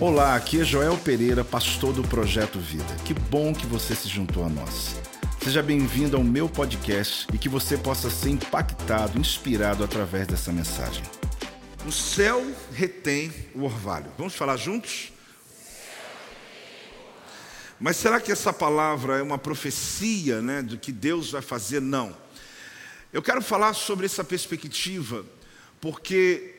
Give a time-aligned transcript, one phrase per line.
[0.00, 2.94] Olá, aqui é Joel Pereira, pastor do Projeto Vida.
[3.04, 4.96] Que bom que você se juntou a nós.
[5.42, 11.02] Seja bem-vindo ao meu podcast e que você possa ser impactado, inspirado através dessa mensagem.
[11.86, 14.10] O céu retém o orvalho.
[14.18, 15.12] Vamos falar juntos?
[17.78, 21.80] Mas será que essa palavra é uma profecia né, do que Deus vai fazer?
[21.80, 22.16] Não.
[23.12, 25.24] Eu quero falar sobre essa perspectiva,
[25.80, 26.51] porque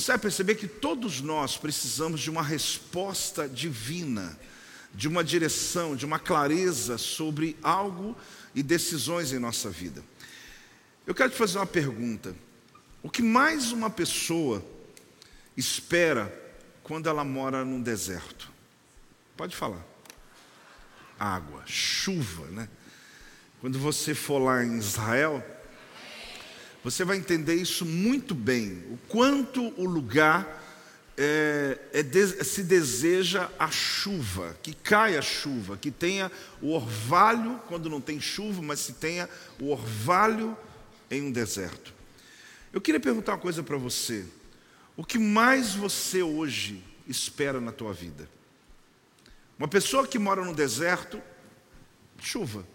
[0.00, 4.38] você vai perceber que todos nós precisamos de uma resposta divina,
[4.92, 8.16] de uma direção, de uma clareza sobre algo
[8.54, 10.02] e decisões em nossa vida.
[11.06, 12.34] Eu quero te fazer uma pergunta:
[13.02, 14.64] o que mais uma pessoa
[15.56, 16.32] espera
[16.82, 18.50] quando ela mora num deserto?
[19.36, 19.84] Pode falar
[21.18, 22.68] água, chuva, né?
[23.60, 25.42] Quando você for lá em Israel,
[26.84, 30.62] você vai entender isso muito bem, o quanto o lugar
[31.16, 37.88] é, é, se deseja a chuva, que caia a chuva, que tenha o orvalho quando
[37.88, 40.56] não tem chuva, mas se tenha o orvalho
[41.10, 41.94] em um deserto.
[42.70, 44.26] Eu queria perguntar uma coisa para você:
[44.96, 48.28] o que mais você hoje espera na tua vida?
[49.58, 51.22] Uma pessoa que mora no deserto,
[52.18, 52.66] chuva.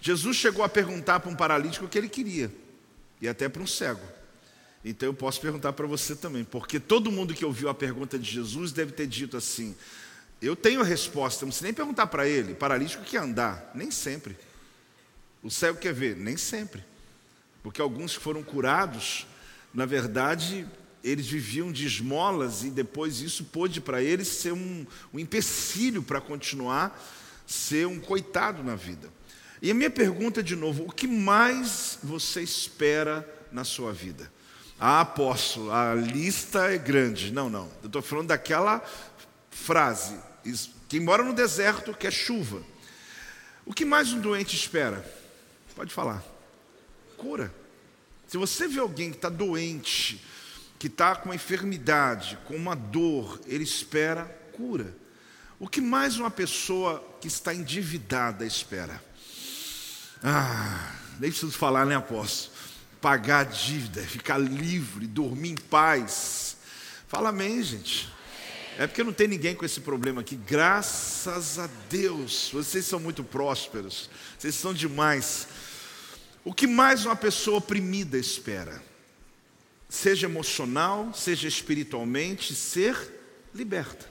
[0.00, 2.50] Jesus chegou a perguntar para um paralítico o que ele queria,
[3.20, 4.00] e até para um cego.
[4.84, 8.30] Então eu posso perguntar para você também, porque todo mundo que ouviu a pergunta de
[8.30, 9.76] Jesus deve ter dito assim:
[10.40, 12.54] Eu tenho a resposta, não precisa nem perguntar para ele.
[12.54, 13.70] Paralítico quer andar?
[13.74, 14.36] Nem sempre.
[15.42, 16.16] O cego quer ver?
[16.16, 16.84] Nem sempre.
[17.62, 19.26] Porque alguns que foram curados,
[19.72, 20.66] na verdade,
[21.04, 26.20] eles viviam de esmolas e depois isso pôde para eles ser um, um empecilho para
[26.20, 26.98] continuar
[27.50, 29.08] ser um coitado na vida.
[29.62, 34.30] E a minha pergunta de novo: o que mais você espera na sua vida?
[34.78, 37.30] Ah, apóstolo, a lista é grande.
[37.32, 37.70] Não, não.
[37.82, 38.82] Eu estou falando daquela
[39.50, 40.16] frase:
[40.88, 42.62] quem mora no deserto quer chuva.
[43.66, 45.04] O que mais um doente espera?
[45.76, 46.24] Pode falar.
[47.16, 47.54] Cura.
[48.26, 50.24] Se você vê alguém que está doente,
[50.78, 54.96] que está com uma enfermidade, com uma dor, ele espera cura.
[55.58, 59.02] O que mais uma pessoa que está endividada espera?
[60.22, 62.56] Ah, nem preciso falar, né, apóstolo?
[63.00, 66.56] Pagar a dívida, ficar livre, dormir em paz.
[67.08, 68.08] Fala amém, gente.
[68.78, 70.36] É porque não tem ninguém com esse problema aqui.
[70.36, 72.50] Graças a Deus.
[72.52, 74.10] Vocês são muito prósperos.
[74.38, 75.48] Vocês são demais.
[76.44, 78.90] O que mais uma pessoa oprimida espera?
[79.90, 82.96] seja emocional, seja espiritualmente, ser
[83.52, 84.08] liberta.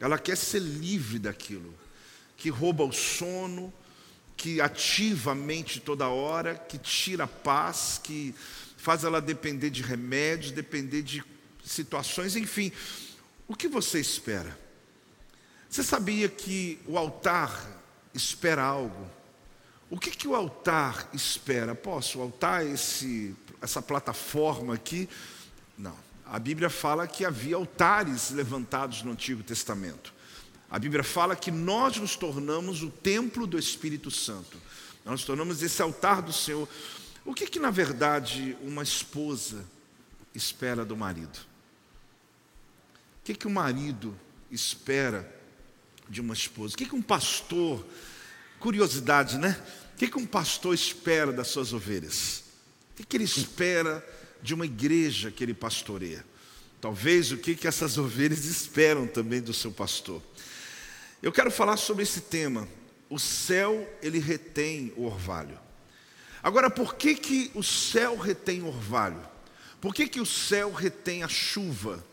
[0.00, 1.74] Ela quer ser livre daquilo
[2.36, 3.72] que rouba o sono,
[4.38, 8.32] que ativa a mente toda hora, que tira a paz, que
[8.76, 11.22] faz ela depender de remédios, depender de
[11.64, 12.72] situações, enfim.
[13.48, 14.56] O que você espera?
[15.68, 17.66] Você sabia que o altar
[18.14, 19.10] espera algo?
[19.90, 21.74] O que, que o altar espera?
[21.74, 25.08] Posso, o altar é esse essa plataforma aqui.
[25.76, 25.96] Não.
[26.24, 30.14] A Bíblia fala que havia altares levantados no Antigo Testamento.
[30.70, 34.60] A Bíblia fala que nós nos tornamos o templo do Espírito Santo.
[35.04, 36.68] Nós nos tornamos esse altar do Senhor.
[37.24, 39.64] O que que na verdade uma esposa
[40.34, 41.38] espera do marido?
[43.20, 44.14] O que que o marido
[44.50, 45.30] espera
[46.08, 46.74] de uma esposa?
[46.74, 47.86] O que que um pastor,
[48.60, 49.58] curiosidade, né?
[49.94, 52.44] O que que um pastor espera das suas ovelhas?
[52.98, 54.06] O que ele espera
[54.42, 56.24] de uma igreja que ele pastoreia?
[56.80, 60.22] Talvez o que, que essas ovelhas esperam também do seu pastor.
[61.20, 62.68] Eu quero falar sobre esse tema.
[63.10, 65.58] O céu, ele retém o orvalho.
[66.42, 69.20] Agora, por que, que o céu retém o orvalho?
[69.80, 72.04] Por que, que o céu retém a chuva?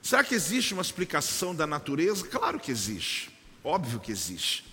[0.00, 2.26] Será que existe uma explicação da natureza?
[2.26, 3.30] Claro que existe,
[3.64, 4.64] óbvio que existe.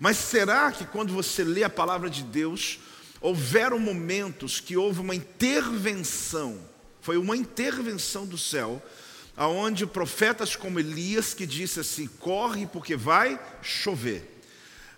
[0.00, 2.80] Mas será que quando você lê a palavra de Deus,
[3.20, 6.58] houveram momentos que houve uma intervenção,
[7.00, 8.82] foi uma intervenção do céu,
[9.38, 14.42] aonde profetas como Elias que disse assim: corre porque vai chover.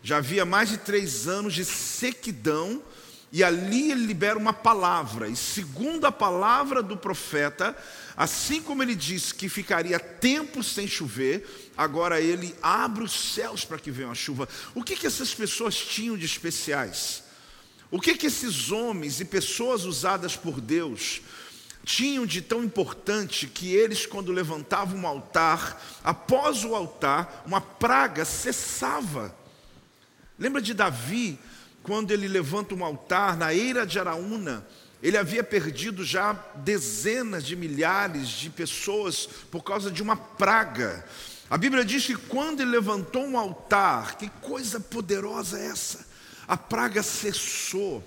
[0.03, 2.83] Já havia mais de três anos de sequidão,
[3.31, 7.77] e ali ele libera uma palavra, e segundo a palavra do profeta,
[8.17, 13.79] assim como ele disse que ficaria tempo sem chover, agora ele abre os céus para
[13.79, 14.49] que venha a chuva.
[14.75, 17.23] O que, que essas pessoas tinham de especiais?
[17.91, 21.21] O que, que esses homens e pessoas usadas por Deus
[21.85, 28.25] tinham de tão importante que eles, quando levantavam um altar, após o altar, uma praga
[28.25, 29.35] cessava.
[30.39, 31.39] Lembra de Davi,
[31.83, 34.67] quando ele levanta um altar na eira de Araúna,
[35.03, 41.05] ele havia perdido já dezenas de milhares de pessoas por causa de uma praga.
[41.49, 46.07] A Bíblia diz que quando ele levantou um altar, que coisa poderosa é essa?
[46.47, 48.05] A praga cessou.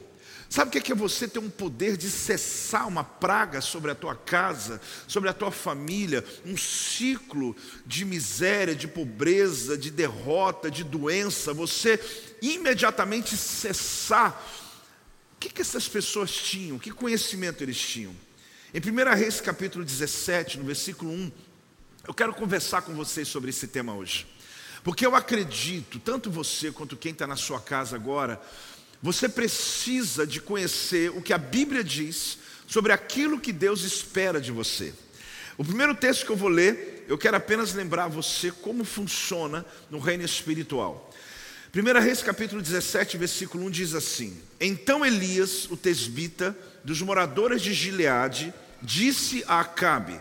[0.53, 4.15] Sabe o que é você ter um poder de cessar uma praga sobre a tua
[4.15, 7.55] casa, sobre a tua família, um ciclo
[7.87, 11.99] de miséria, de pobreza, de derrota, de doença, você
[12.39, 14.39] imediatamente cessar.
[15.33, 16.77] O que, que essas pessoas tinham?
[16.77, 18.15] Que conhecimento eles tinham?
[18.71, 21.31] Em 1 Reis capítulo 17, no versículo 1,
[22.09, 24.27] eu quero conversar com vocês sobre esse tema hoje.
[24.83, 28.39] Porque eu acredito, tanto você quanto quem está na sua casa agora,
[29.03, 34.49] você precisa de conhecer o que a Bíblia diz sobre aquilo que Deus espera de
[34.49, 34.93] você.
[35.57, 39.99] O primeiro texto que eu vou ler, eu quero apenas lembrar você como funciona no
[39.99, 41.11] reino espiritual.
[41.75, 47.73] 1 Reis capítulo 17, versículo 1 diz assim: Então Elias, o tesbita, dos moradores de
[47.73, 50.17] Gileade, disse a Acabe: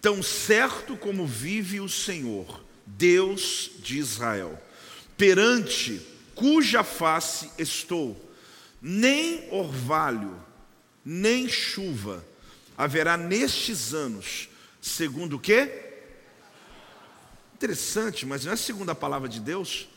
[0.00, 4.56] Tão certo como vive o Senhor, Deus de Israel,
[5.16, 8.16] perante cuja face estou,
[8.80, 10.40] nem orvalho,
[11.04, 12.24] nem chuva
[12.76, 14.48] haverá nestes anos,
[14.80, 15.84] segundo o quê?
[17.54, 18.56] Interessante, mas não é
[18.90, 19.88] a palavra de Deus?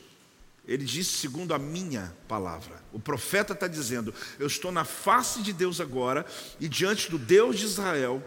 [0.66, 2.82] Ele disse segundo a minha palavra.
[2.92, 6.24] O profeta está dizendo: Eu estou na face de Deus agora,
[6.58, 8.22] e diante do Deus de Israel,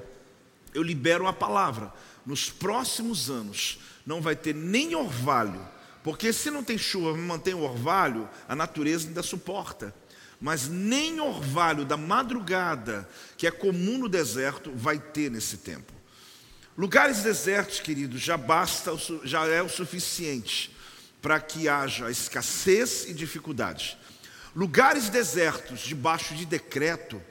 [0.74, 1.92] eu libero a palavra.
[2.26, 5.60] Nos próximos anos, não vai ter nem orvalho,
[6.04, 9.96] porque se não tem chuva, mantém o orvalho, a natureza ainda suporta.
[10.40, 15.94] Mas nem orvalho da madrugada, que é comum no deserto, vai ter nesse tempo.
[16.78, 18.92] Lugares desertos, queridos, já basta,
[19.24, 20.76] já é o suficiente
[21.22, 23.98] para que haja escassez e dificuldade.
[24.54, 27.22] Lugares desertos, debaixo de decreto,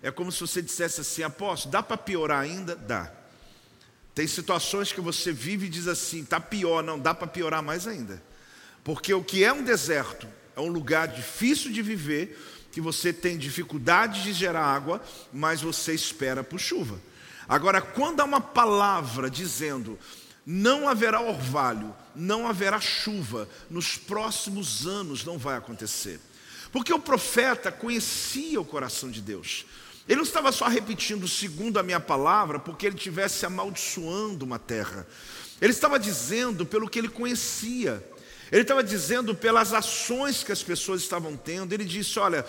[0.00, 2.76] é como se você dissesse assim: apóstolo, dá para piorar ainda?
[2.76, 3.12] Dá.
[4.20, 7.86] Tem situações que você vive e diz assim: está pior, não, dá para piorar mais
[7.86, 8.22] ainda.
[8.84, 12.38] Porque o que é um deserto é um lugar difícil de viver,
[12.70, 15.02] que você tem dificuldade de gerar água,
[15.32, 17.00] mas você espera por chuva.
[17.48, 19.98] Agora, quando há uma palavra dizendo
[20.44, 26.20] não haverá orvalho, não haverá chuva, nos próximos anos não vai acontecer.
[26.70, 29.64] Porque o profeta conhecia o coração de Deus.
[30.08, 35.06] Ele não estava só repetindo segundo a minha palavra, porque ele estivesse amaldiçoando uma terra.
[35.60, 38.04] Ele estava dizendo pelo que ele conhecia.
[38.50, 41.72] Ele estava dizendo pelas ações que as pessoas estavam tendo.
[41.72, 42.44] Ele disse: Olha,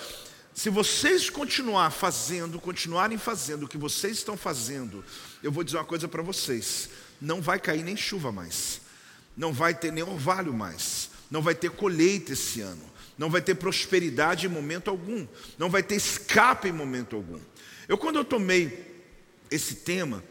[0.53, 5.03] se vocês continuar fazendo, continuarem fazendo o que vocês estão fazendo,
[5.41, 6.89] eu vou dizer uma coisa para vocês:
[7.21, 8.81] não vai cair nem chuva mais,
[9.35, 13.55] não vai ter nem orvalho mais, não vai ter colheita esse ano, não vai ter
[13.55, 15.27] prosperidade em momento algum,
[15.57, 17.39] não vai ter escape em momento algum.
[17.87, 19.03] Eu, quando eu tomei
[19.49, 20.23] esse tema,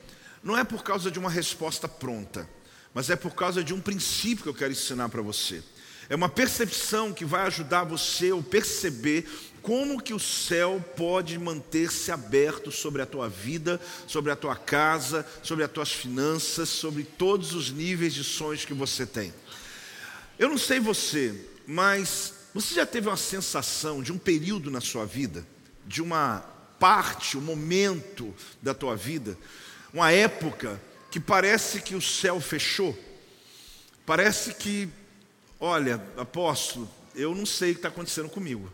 [0.43, 2.49] não é por causa de uma resposta pronta,
[2.95, 5.63] mas é por causa de um princípio que eu quero ensinar para você.
[6.09, 9.29] É uma percepção que vai ajudar você a perceber
[9.63, 15.25] como que o céu pode manter-se aberto sobre a tua vida, sobre a tua casa,
[15.41, 19.33] sobre as tuas finanças, sobre todos os níveis de sonhos que você tem.
[20.37, 25.05] Eu não sei você, mas você já teve uma sensação de um período na sua
[25.07, 25.47] vida,
[25.87, 26.45] de uma
[26.79, 29.37] parte, um momento da tua vida,
[29.93, 30.81] uma época
[31.11, 32.97] que parece que o céu fechou.
[34.07, 34.89] Parece que,
[35.59, 38.71] olha, apóstolo, eu não sei o que está acontecendo comigo.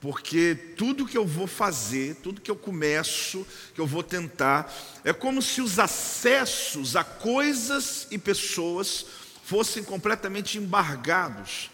[0.00, 4.72] Porque tudo que eu vou fazer, tudo que eu começo, que eu vou tentar,
[5.04, 9.04] é como se os acessos a coisas e pessoas
[9.44, 11.69] fossem completamente embargados.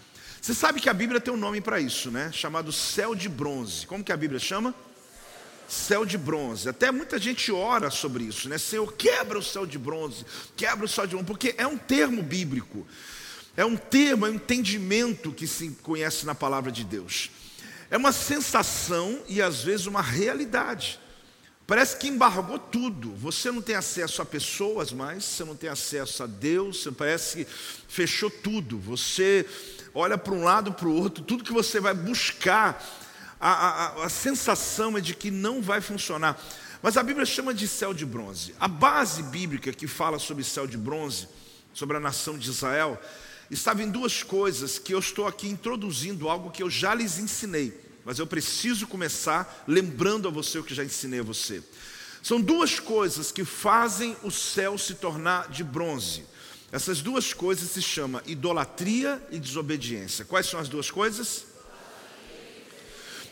[0.47, 2.31] Você sabe que a Bíblia tem um nome para isso, né?
[2.33, 3.85] Chamado céu de bronze.
[3.85, 4.73] Como que a Bíblia chama?
[5.67, 6.69] céu de bronze.
[6.69, 8.57] Até muita gente ora sobre isso, né?
[8.57, 10.25] Senhor, quebra o céu de bronze,
[10.55, 12.87] quebra o céu de bronze, porque é um termo bíblico,
[13.57, 17.29] é um termo, é um entendimento que se conhece na palavra de Deus.
[17.91, 21.01] É uma sensação e às vezes uma realidade.
[21.67, 23.13] Parece que embargou tudo.
[23.17, 27.51] Você não tem acesso a pessoas mais, você não tem acesso a Deus, parece que
[27.89, 28.79] fechou tudo.
[28.79, 29.45] Você
[29.97, 32.85] olha para um lado, para o outro, tudo que você vai buscar
[33.41, 36.39] a, a, a sensação é de que não vai funcionar.
[36.83, 38.55] Mas a Bíblia chama de céu de bronze.
[38.61, 41.27] A base bíblica que fala sobre céu de bronze,
[41.73, 43.01] sobre a nação de Israel,
[43.51, 47.79] estava em duas coisas que eu estou aqui introduzindo algo que eu já lhes ensinei,
[48.05, 51.63] mas eu preciso começar lembrando a você o que já ensinei a você.
[52.23, 56.25] São duas coisas que fazem o céu se tornar de bronze.
[56.77, 60.27] Essas duas coisas se chamam idolatria e desobediência.
[60.27, 61.47] Quais são as duas coisas?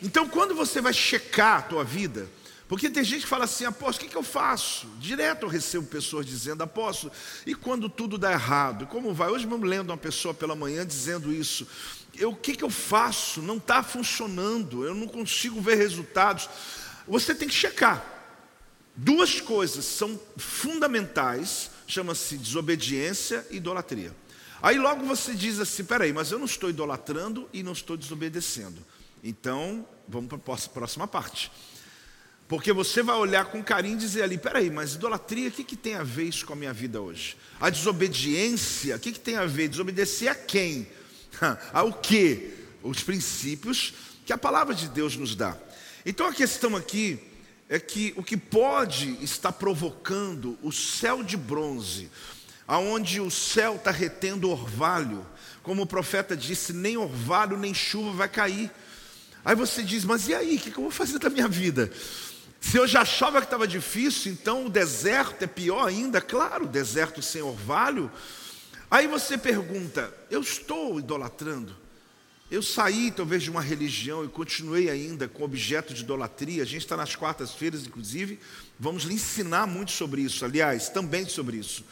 [0.02, 2.26] Então, quando você vai checar a tua vida,
[2.66, 4.86] Porque tem gente que fala assim, apóstolo, o que, que eu faço?
[4.98, 7.12] Direto eu recebo pessoas dizendo, apóstolo,
[7.44, 8.86] e quando tudo dá errado?
[8.86, 9.28] Como vai?
[9.28, 11.68] Hoje mesmo lendo uma pessoa pela manhã dizendo isso.
[12.16, 13.42] Eu, o que, que eu faço?
[13.42, 16.48] Não está funcionando, eu não consigo ver resultados.
[17.06, 18.02] Você tem que checar.
[18.96, 24.14] Duas coisas são fundamentais, chama-se desobediência e idolatria.
[24.62, 28.84] Aí logo você diz assim: peraí, mas eu não estou idolatrando e não estou desobedecendo.
[29.22, 31.50] Então, vamos para a próxima parte.
[32.46, 35.76] Porque você vai olhar com carinho e dizer ali: peraí, mas idolatria, o que, que
[35.76, 37.36] tem a ver isso com a minha vida hoje?
[37.60, 39.68] A desobediência, o que, que tem a ver?
[39.68, 40.86] Desobedecer a quem?
[41.72, 42.54] Ao que?
[42.82, 43.94] Os princípios
[44.26, 45.56] que a palavra de Deus nos dá.
[46.04, 47.18] Então a questão aqui
[47.74, 52.08] é que o que pode estar provocando o céu de bronze,
[52.68, 55.26] aonde o céu está retendo orvalho,
[55.60, 58.70] como o profeta disse, nem orvalho nem chuva vai cair.
[59.44, 61.90] Aí você diz, mas e aí, o que eu vou fazer da minha vida?
[62.60, 67.20] Se eu já achava que estava difícil, então o deserto é pior ainda, claro, deserto
[67.20, 68.08] sem orvalho.
[68.88, 71.76] Aí você pergunta: eu estou idolatrando?
[72.54, 76.62] Eu saí talvez de uma religião e continuei ainda com objeto de idolatria.
[76.62, 78.38] A gente está nas quartas-feiras, inclusive,
[78.78, 81.84] vamos lhe ensinar muito sobre isso, aliás, também sobre isso.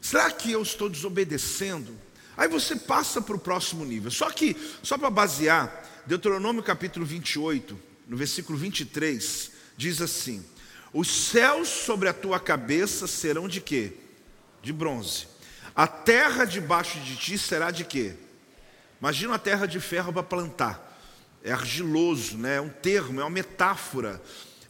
[0.00, 1.96] Será que eu estou desobedecendo?
[2.36, 4.10] Aí você passa para o próximo nível.
[4.10, 10.44] Só que, só para basear, Deuteronômio capítulo 28, no versículo 23, diz assim:
[10.92, 13.92] Os céus sobre a tua cabeça serão de quê?
[14.60, 15.28] De bronze.
[15.72, 18.16] A terra debaixo de ti será de quê?
[19.00, 20.98] Imagina a terra de ferro para plantar.
[21.42, 22.56] É argiloso, né?
[22.56, 24.20] é um termo, é uma metáfora.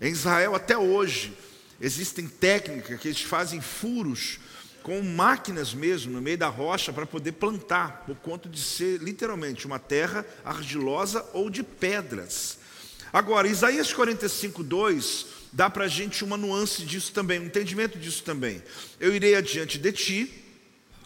[0.00, 1.32] Em Israel, até hoje,
[1.80, 4.38] existem técnicas que eles fazem furos
[4.82, 9.66] com máquinas mesmo no meio da rocha para poder plantar, por conta de ser literalmente
[9.66, 12.58] uma terra argilosa ou de pedras.
[13.12, 18.22] Agora, Isaías 45, 2 dá para a gente uma nuance disso também, um entendimento disso
[18.22, 18.62] também.
[19.00, 20.44] Eu irei adiante de ti,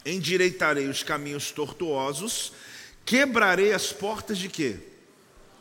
[0.05, 2.53] endireitarei os caminhos tortuosos,
[3.05, 4.77] quebrarei as portas de quê?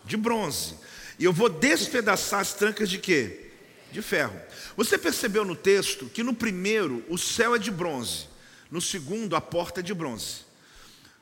[0.05, 0.75] De bronze.
[1.19, 3.51] E eu vou despedaçar as trancas de quê?
[3.91, 4.39] De ferro.
[4.75, 8.27] Você percebeu no texto que no primeiro o céu é de bronze,
[8.69, 10.45] no segundo a porta é de bronze.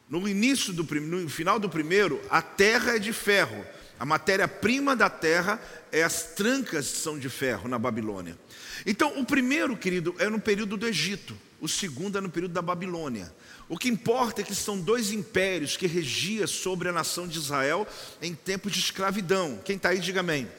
[0.09, 3.65] No início do no final do primeiro, a terra é de ferro
[3.99, 5.61] a matéria-prima da terra
[5.91, 8.39] é as trancas são de ferro na Babilônia.
[8.85, 12.61] Então, o primeiro, querido, é no período do Egito, o segundo é no período da
[12.61, 13.29] Babilônia.
[13.69, 17.87] O que importa é que são dois impérios que regiam sobre a nação de Israel
[18.19, 19.59] em tempos de escravidão.
[19.63, 20.49] Quem está aí, diga amém.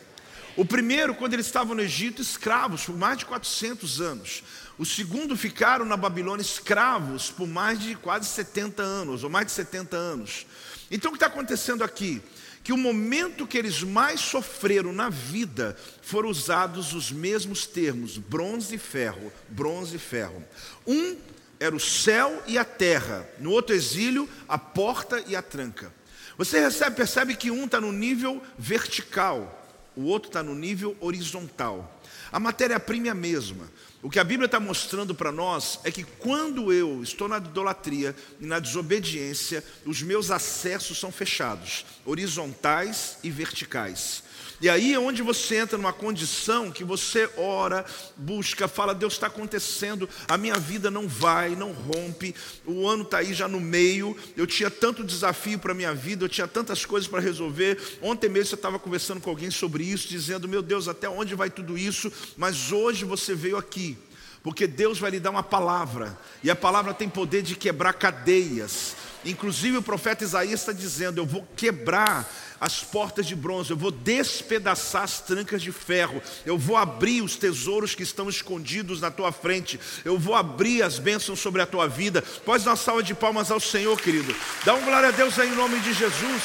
[0.57, 4.45] O primeiro, quando eles estavam no Egito, escravos por mais de 400 anos.
[4.79, 9.53] O segundo, ficaram na Babilônia escravos por mais de quase 70 anos, ou mais de
[9.53, 10.47] 70 anos.
[10.89, 12.23] Então, o que está acontecendo aqui?
[12.63, 18.75] que o momento que eles mais sofreram na vida foram usados os mesmos termos, bronze
[18.75, 20.45] e ferro, bronze e ferro.
[20.87, 21.17] Um
[21.61, 25.93] era o céu e a terra, no outro exílio, a porta e a tranca.
[26.39, 32.01] Você recebe, percebe que um está no nível vertical, o outro está no nível horizontal.
[32.33, 33.71] A matéria-prima é a mesma.
[34.03, 38.17] O que a Bíblia está mostrando para nós é que quando eu estou na idolatria
[38.41, 44.23] e na desobediência, os meus acessos são fechados, horizontais e verticais.
[44.61, 49.29] E aí é onde você entra numa condição que você ora, busca, fala: Deus está
[49.29, 52.35] acontecendo, a minha vida não vai, não rompe,
[52.67, 56.25] o ano está aí já no meio, eu tinha tanto desafio para a minha vida,
[56.25, 57.79] eu tinha tantas coisas para resolver.
[58.03, 61.49] Ontem mesmo eu estava conversando com alguém sobre isso, dizendo: Meu Deus, até onde vai
[61.49, 62.13] tudo isso?
[62.37, 63.97] Mas hoje você veio aqui.
[64.43, 68.97] Porque Deus vai lhe dar uma palavra, e a palavra tem poder de quebrar cadeias.
[69.25, 73.91] Inclusive o profeta Isaías está dizendo: Eu vou quebrar as portas de bronze, eu vou
[73.91, 79.33] despedaçar as trancas de ferro, eu vou abrir os tesouros que estão escondidos na tua
[79.33, 82.23] frente, eu vou abrir as bênçãos sobre a tua vida.
[82.45, 84.35] Pode dar uma salva de palmas ao Senhor, querido.
[84.65, 86.43] Dá um glória a Deus aí em nome de Jesus.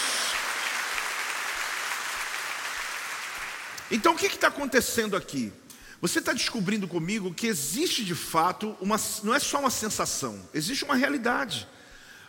[3.91, 5.53] Então o que está acontecendo aqui?
[6.01, 10.83] Você está descobrindo comigo que existe de fato uma, não é só uma sensação, existe
[10.83, 11.67] uma realidade.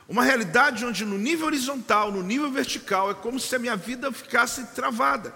[0.09, 4.13] Uma realidade onde no nível horizontal, no nível vertical, é como se a minha vida
[4.13, 5.35] ficasse travada.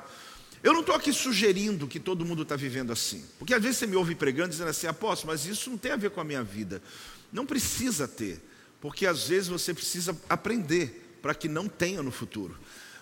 [0.63, 3.25] Eu não estou aqui sugerindo que todo mundo está vivendo assim.
[3.39, 5.97] Porque às vezes você me ouve pregando dizendo assim, apóstolo, mas isso não tem a
[5.97, 6.83] ver com a minha vida.
[7.33, 8.41] Não precisa ter.
[8.81, 12.57] Porque às vezes você precisa aprender para que não tenha no futuro.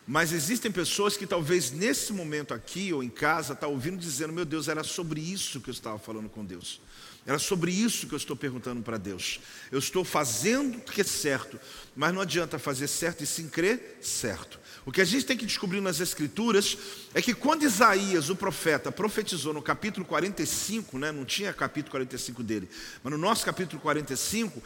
[0.07, 4.33] Mas existem pessoas que talvez nesse momento aqui ou em casa estão tá ouvindo dizendo,
[4.33, 6.81] meu Deus, era sobre isso que eu estava falando com Deus.
[7.27, 9.39] Era sobre isso que eu estou perguntando para Deus.
[9.71, 11.61] Eu estou fazendo o que é certo,
[11.95, 14.59] mas não adianta fazer certo e sim crer certo.
[14.87, 16.79] O que a gente tem que descobrir nas Escrituras
[17.13, 22.43] é que quando Isaías, o profeta, profetizou no capítulo 45, né, não tinha capítulo 45
[22.43, 22.71] dele,
[23.03, 24.63] mas no nosso capítulo 45,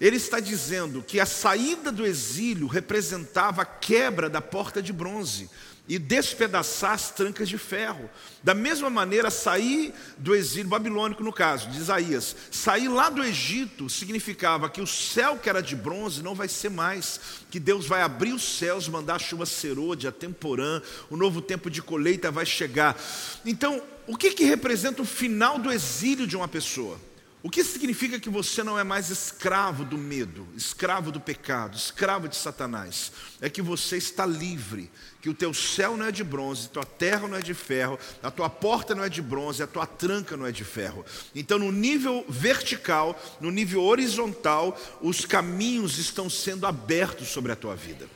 [0.00, 5.48] ele está dizendo que a saída do exílio representava a quebra da porta de bronze
[5.90, 8.08] e despedaçar as trancas de ferro.
[8.44, 13.90] Da mesma maneira, sair do exílio babilônico, no caso de Isaías, sair lá do Egito
[13.90, 17.18] significava que o céu que era de bronze não vai ser mais,
[17.50, 20.80] que Deus vai abrir os céus, mandar a chuva serôdia, temporã,
[21.10, 22.96] o novo tempo de colheita vai chegar.
[23.44, 27.00] Então, o que, que representa o final do exílio de uma pessoa?
[27.42, 32.28] O que significa que você não é mais escravo do medo, escravo do pecado, escravo
[32.28, 33.12] de Satanás?
[33.40, 34.90] É que você está livre,
[35.20, 38.30] que o teu céu não é de bronze, tua terra não é de ferro, a
[38.30, 41.04] tua porta não é de bronze, a tua tranca não é de ferro.
[41.34, 47.76] Então, no nível vertical, no nível horizontal, os caminhos estão sendo abertos sobre a tua
[47.76, 48.08] vida.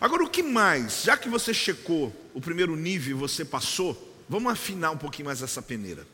[0.00, 1.02] Agora, o que mais?
[1.04, 5.42] Já que você checou o primeiro nível e você passou, vamos afinar um pouquinho mais
[5.42, 6.06] essa peneira.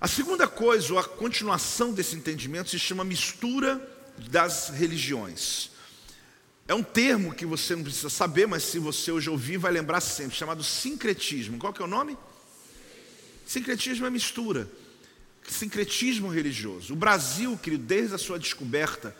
[0.00, 3.80] A segunda coisa, ou a continuação desse entendimento, se chama mistura
[4.30, 5.73] das religiões.
[6.66, 10.00] É um termo que você não precisa saber, mas se você hoje ouvir, vai lembrar
[10.00, 11.58] sempre, chamado sincretismo.
[11.58, 12.16] Qual que é o nome?
[13.46, 14.68] Sincretismo é mistura.
[15.46, 16.94] Sincretismo religioso.
[16.94, 19.14] O Brasil, querido, desde a sua descoberta,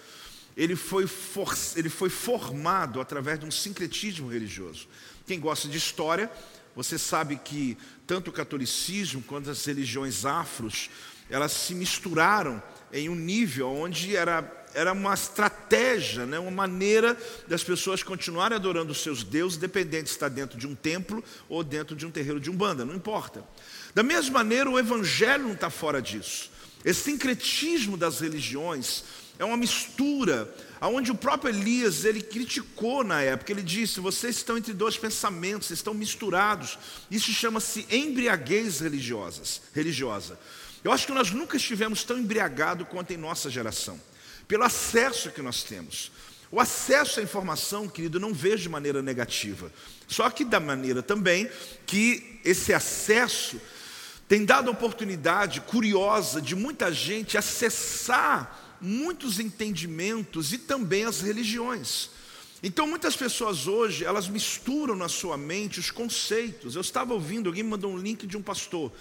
[0.57, 4.89] ele foi, for, ele foi formado através de um sincretismo religioso.
[5.27, 6.31] Quem gosta de história
[6.75, 10.91] você sabe que tanto o catolicismo quanto as religiões afros,
[11.31, 12.63] elas se misturaram
[12.95, 18.93] em um nível onde era, era uma estratégia, né, uma maneira das pessoas continuarem adorando
[18.93, 22.39] os seus deuses, independente se está dentro de um templo ou dentro de um terreiro
[22.39, 23.45] de umbanda, não importa.
[23.93, 26.53] Da mesma maneira, o evangelho não está fora disso.
[26.85, 29.03] Esse sincretismo das religiões
[29.39, 33.51] é uma mistura, aonde o próprio Elias ele criticou na época.
[33.51, 36.79] Ele disse: vocês estão entre dois pensamentos, estão misturados.
[37.11, 40.39] Isso chama-se embriaguez religiosas, religiosa.
[40.85, 43.99] Eu acho que nós nunca estivemos tão embriagados quanto em nossa geração,
[44.47, 46.13] pelo acesso que nós temos.
[46.53, 49.73] O acesso à informação, querido, não vejo de maneira negativa.
[50.07, 51.51] Só que da maneira também
[51.87, 53.59] que esse acesso
[54.29, 62.11] tem dado a oportunidade curiosa de muita gente acessar muitos entendimentos e também as religiões.
[62.63, 66.75] Então, muitas pessoas hoje, elas misturam na sua mente os conceitos.
[66.75, 68.93] Eu estava ouvindo, alguém mandou um link de um pastor.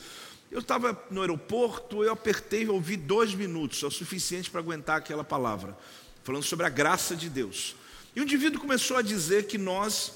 [0.53, 4.97] Eu estava no aeroporto, eu apertei e ouvi dois minutos, é o suficiente para aguentar
[4.97, 5.75] aquela palavra,
[6.23, 7.75] falando sobre a graça de Deus.
[8.15, 10.13] E o indivíduo começou a dizer que nós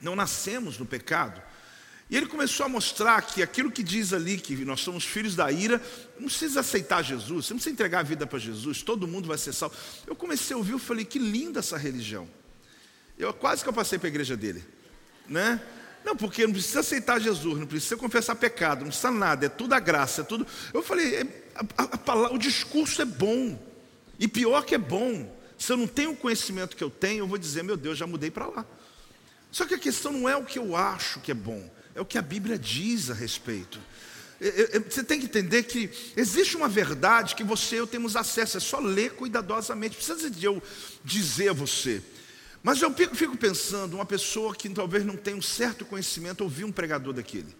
[0.00, 1.42] não nascemos no pecado,
[2.08, 5.52] e ele começou a mostrar que aquilo que diz ali, que nós somos filhos da
[5.52, 5.82] ira,
[6.18, 9.36] não precisa aceitar Jesus, você não precisa entregar a vida para Jesus, todo mundo vai
[9.36, 9.76] ser salvo.
[10.06, 12.26] Eu comecei a ouvir, eu falei, que linda essa religião.
[13.18, 14.64] Eu quase que eu passei para a igreja dele,
[15.28, 15.60] né?
[16.06, 19.72] Não, porque não precisa aceitar Jesus, não precisa confessar pecado, não precisa nada, é tudo
[19.72, 20.46] a graça, é tudo.
[20.72, 21.26] Eu falei, é,
[21.76, 23.60] a, a, o discurso é bom,
[24.16, 25.34] e pior que é bom.
[25.58, 28.06] Se eu não tenho o conhecimento que eu tenho, eu vou dizer, meu Deus, já
[28.06, 28.64] mudei para lá.
[29.50, 32.04] Só que a questão não é o que eu acho que é bom, é o
[32.04, 33.80] que a Bíblia diz a respeito.
[34.88, 38.60] Você tem que entender que existe uma verdade que você e eu temos acesso, é
[38.60, 39.96] só ler cuidadosamente.
[39.96, 40.62] Precisa de eu
[41.02, 42.00] dizer a você.
[42.66, 46.72] Mas eu fico pensando, uma pessoa que talvez não tenha um certo conhecimento, ouviu um
[46.72, 47.54] pregador daquele.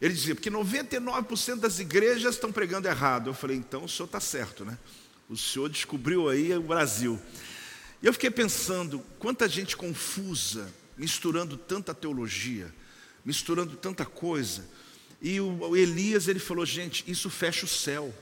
[0.00, 3.30] Ele dizia, porque 99% das igrejas estão pregando errado.
[3.30, 4.78] Eu falei, então o senhor está certo, né?
[5.28, 7.20] O senhor descobriu aí o Brasil.
[8.00, 12.72] E eu fiquei pensando, quanta gente confusa, misturando tanta teologia
[13.24, 14.64] misturando tanta coisa.
[15.22, 18.14] E o Elias ele falou: gente, isso fecha o céu.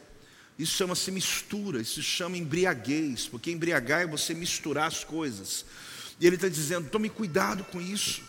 [0.59, 5.65] Isso chama-se mistura, isso chama embriaguez, porque embriagar é você misturar as coisas.
[6.23, 8.23] E ele está dizendo: tome cuidado com isso.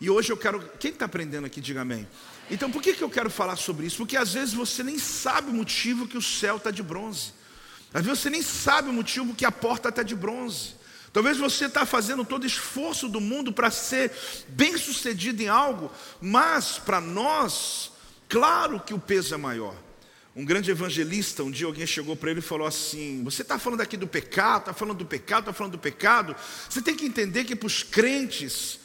[0.00, 0.58] E hoje eu quero.
[0.80, 2.08] Quem está aprendendo aqui, diga amém.
[2.50, 3.98] Então por que, que eu quero falar sobre isso?
[3.98, 7.34] Porque às vezes você nem sabe o motivo que o céu está de bronze.
[7.92, 10.76] Às vezes você nem sabe o motivo que a porta está de bronze.
[11.12, 14.10] Talvez você está fazendo todo esforço do mundo para ser
[14.48, 17.92] bem sucedido em algo, mas para nós,
[18.28, 19.76] claro que o peso é maior.
[20.36, 23.82] Um grande evangelista, um dia alguém chegou para ele e falou assim: Você está falando
[23.82, 26.34] aqui do pecado, está falando do pecado, está falando do pecado.
[26.68, 28.80] Você tem que entender que para os crentes,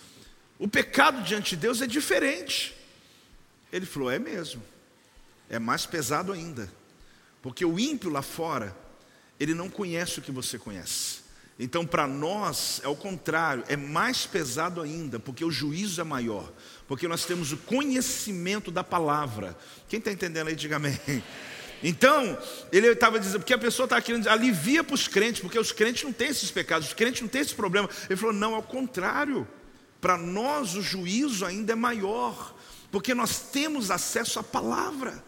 [0.60, 2.76] o pecado diante de Deus é diferente.
[3.74, 4.62] Ele falou: É mesmo,
[5.50, 6.72] é mais pesado ainda,
[7.42, 8.76] porque o ímpio lá fora,
[9.40, 11.30] ele não conhece o que você conhece.
[11.58, 16.54] Então, para nós, é o contrário, é mais pesado ainda, porque o juízo é maior,
[16.90, 19.56] porque nós temos o conhecimento da palavra.
[19.88, 21.00] Quem está entendendo aí, diga amém.
[21.84, 22.38] Então,
[22.74, 25.72] ele estava dizendo, porque a pessoa estava querendo dizer, alivia para os crentes, porque os
[25.72, 27.88] crentes não têm esses pecados, os crentes não têm esse problema.
[28.10, 29.48] Ele falou, não, ao contrário,
[30.02, 32.54] para nós o juízo ainda é maior,
[32.92, 35.24] porque nós temos acesso à palavra.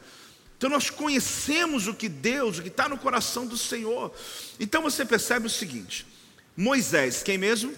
[0.57, 4.11] Então nós conhecemos o que Deus, o que está no coração do Senhor.
[4.59, 6.05] Então você percebe o seguinte:
[6.57, 7.73] Moisés, quem mesmo?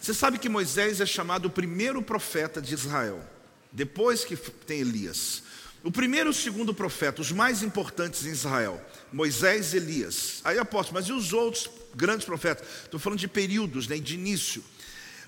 [0.00, 3.22] Você sabe que Moisés é chamado o primeiro profeta de Israel,
[3.70, 5.42] depois que tem Elias.
[5.84, 8.82] O primeiro e o segundo profeta, os mais importantes em Israel,
[9.12, 10.40] Moisés e Elias.
[10.42, 12.66] Aí aposto, mas e os outros grandes profetas?
[12.84, 14.64] Estou falando de períodos, né, de início.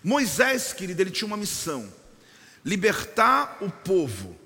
[0.03, 1.93] Moisés, querido, ele tinha uma missão:
[2.65, 4.39] libertar o povo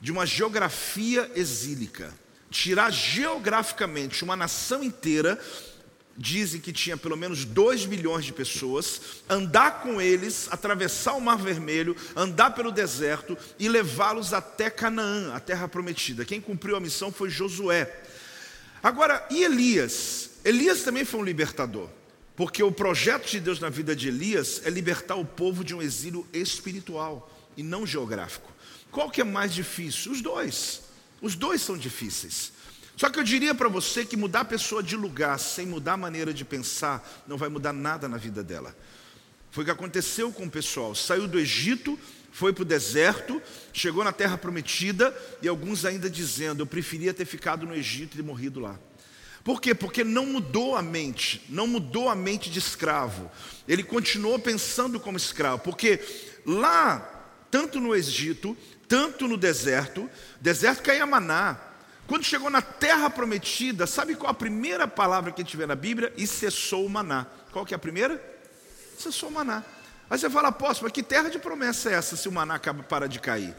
[0.00, 2.12] de uma geografia exílica,
[2.48, 5.40] tirar geograficamente uma nação inteira
[6.16, 11.38] dizem que tinha pelo menos 2 milhões de pessoas, andar com eles, atravessar o Mar
[11.38, 16.24] Vermelho, andar pelo deserto e levá-los até Canaã, a terra prometida.
[16.24, 18.02] Quem cumpriu a missão foi Josué.
[18.82, 20.30] Agora, e Elias?
[20.44, 21.88] Elias também foi um libertador,
[22.36, 25.82] porque o projeto de Deus na vida de Elias é libertar o povo de um
[25.82, 28.52] exílio espiritual e não geográfico.
[28.90, 30.12] Qual que é mais difícil?
[30.12, 30.82] Os dois.
[31.20, 32.52] Os dois são difíceis.
[32.96, 35.96] Só que eu diria para você que mudar a pessoa de lugar sem mudar a
[35.96, 38.74] maneira de pensar não vai mudar nada na vida dela.
[39.50, 40.94] Foi o que aconteceu com o pessoal.
[40.94, 41.98] Saiu do Egito,
[42.32, 43.40] foi para o deserto,
[43.72, 48.22] chegou na terra prometida e alguns ainda dizendo: Eu preferia ter ficado no Egito e
[48.22, 48.78] morrido lá.
[49.44, 49.74] Por quê?
[49.74, 53.30] Porque não mudou a mente, não mudou a mente de escravo.
[53.68, 56.00] Ele continuou pensando como escravo, porque
[56.46, 58.56] lá, tanto no Egito,
[58.88, 60.08] tanto no deserto,
[60.40, 61.60] deserto caía maná,
[62.06, 66.12] quando chegou na terra prometida, sabe qual a primeira palavra que vê na Bíblia?
[66.16, 67.26] E cessou o maná.
[67.50, 68.22] Qual que é a primeira?
[68.98, 69.64] Cessou o maná.
[70.10, 73.08] Aí você fala, apóstolo, que terra de promessa é essa se o maná acaba para
[73.08, 73.54] de cair?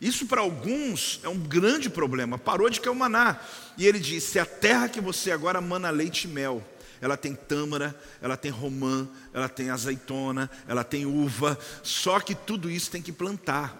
[0.00, 2.38] Isso para alguns é um grande problema.
[2.38, 3.38] Parou de cair o maná.
[3.76, 6.64] E ele disse: a terra que você agora mana leite e mel.
[7.02, 11.58] Ela tem tâmara, ela tem romã, ela tem azeitona, ela tem uva.
[11.82, 13.74] Só que tudo isso tem que plantar,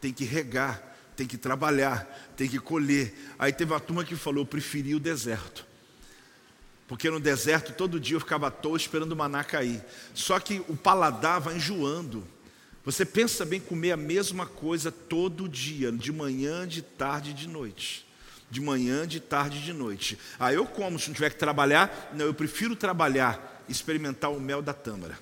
[0.00, 0.82] tem que regar,
[1.16, 3.34] tem que trabalhar, tem que colher.
[3.38, 5.66] Aí teve uma turma que falou: eu preferi o deserto.
[6.86, 9.82] Porque no deserto todo dia eu ficava à toa esperando o maná cair.
[10.14, 12.24] Só que o paladar vai enjoando.
[12.84, 17.48] Você pensa bem comer a mesma coisa todo dia, de manhã, de tarde e de
[17.48, 18.06] noite.
[18.48, 20.16] De manhã, de tarde e de noite.
[20.38, 24.62] Aí eu como, se não tiver que trabalhar, não, eu prefiro trabalhar, experimentar o mel
[24.62, 25.18] da tâmara.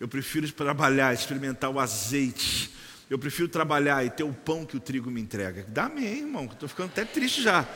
[0.00, 2.72] Eu prefiro trabalhar, experimentar o azeite
[3.10, 5.64] eu prefiro trabalhar e ter o pão que o trigo me entrega.
[5.68, 7.66] Dá-me, irmão, estou ficando até triste já.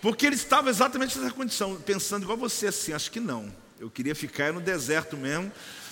[0.00, 3.52] Porque ele estava exatamente nessa condição, pensando igual você assim, acho que não.
[3.78, 5.50] Eu queria ficar no deserto mesmo.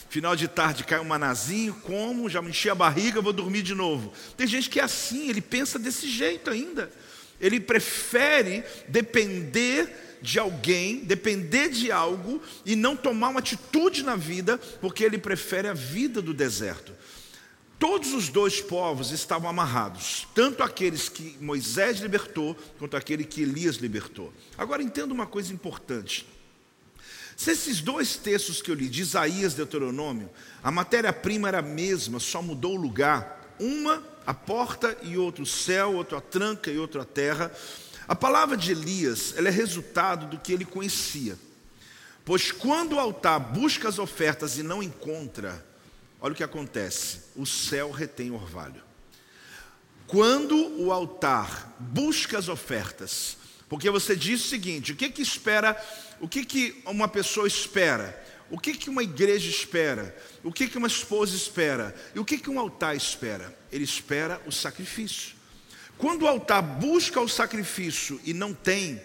[0.08, 3.74] Final de tarde cai um manazinho, como, já me enchi a barriga, vou dormir de
[3.74, 4.12] novo.
[4.36, 6.90] Tem gente que é assim, ele pensa desse jeito ainda.
[7.40, 14.56] Ele prefere depender de alguém, depender de algo e não tomar uma atitude na vida,
[14.80, 16.92] porque ele prefere a vida do deserto.
[17.86, 23.76] Todos os dois povos estavam amarrados, tanto aqueles que Moisés libertou, quanto aquele que Elias
[23.76, 24.32] libertou.
[24.56, 26.26] Agora entenda uma coisa importante.
[27.36, 30.30] Se esses dois textos que eu li, de Isaías e Deuteronômio,
[30.62, 33.54] a matéria-prima era a mesma, só mudou o lugar.
[33.60, 37.52] Uma, a porta e outro o céu, outro a tranca e outro a terra.
[38.08, 41.36] A palavra de Elias, ela é resultado do que ele conhecia.
[42.24, 45.73] Pois quando o altar busca as ofertas e não encontra,
[46.24, 48.82] Olha o que acontece: o céu retém orvalho.
[50.06, 53.36] Quando o altar busca as ofertas,
[53.68, 55.76] porque você diz o seguinte: o que que espera,
[56.18, 58.18] o que que uma pessoa espera?
[58.50, 60.16] O que que uma igreja espera?
[60.42, 61.94] O que que uma esposa espera?
[62.14, 63.54] E o que que um altar espera?
[63.70, 65.36] Ele espera o sacrifício.
[65.98, 68.98] Quando o altar busca o sacrifício e não tem,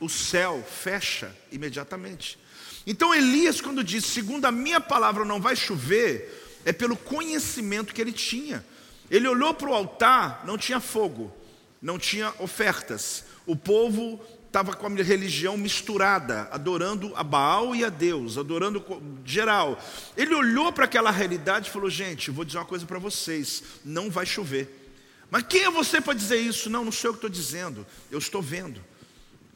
[0.00, 2.36] o céu fecha imediatamente.
[2.84, 8.00] Então Elias, quando diz, segundo a minha palavra não vai chover, é pelo conhecimento que
[8.00, 8.64] ele tinha.
[9.10, 11.32] Ele olhou para o altar, não tinha fogo,
[11.80, 13.24] não tinha ofertas.
[13.46, 18.84] O povo estava com a religião misturada, adorando a Baal e a Deus, adorando
[19.24, 19.78] geral.
[20.16, 24.10] Ele olhou para aquela realidade e falou: Gente, vou dizer uma coisa para vocês: não
[24.10, 24.82] vai chover.
[25.30, 26.70] Mas quem é você para dizer isso?
[26.70, 28.80] Não, não sou eu que estou dizendo, eu estou vendo.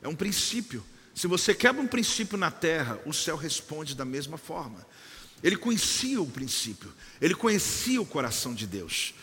[0.03, 0.85] É um princípio.
[1.14, 4.85] Se você quebra um princípio na terra, o céu responde da mesma forma.
[5.42, 9.14] Ele conhecia o princípio, ele conhecia o coração de Deus.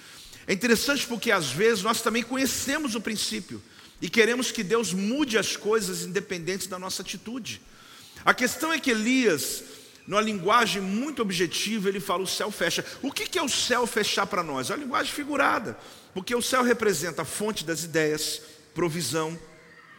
[0.48, 3.62] É interessante porque às vezes nós também conhecemos o princípio
[4.02, 7.62] e queremos que Deus mude as coisas independentes da nossa atitude.
[8.24, 9.64] A questão é que Elias,
[10.08, 12.86] numa linguagem muito objetiva, ele fala: o céu fecha.
[13.02, 14.70] O que é o céu fechar para nós?
[14.70, 15.78] É uma linguagem figurada,
[16.14, 18.42] porque o céu representa a fonte das ideias,
[18.74, 19.38] provisão,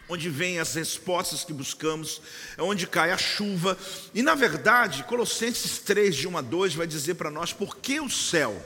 [0.09, 2.21] onde vêm as respostas que buscamos,
[2.57, 3.77] é onde cai a chuva.
[4.15, 8.01] E na verdade, Colossenses 3, de 1 a 2, vai dizer para nós por que
[8.01, 8.65] o céu.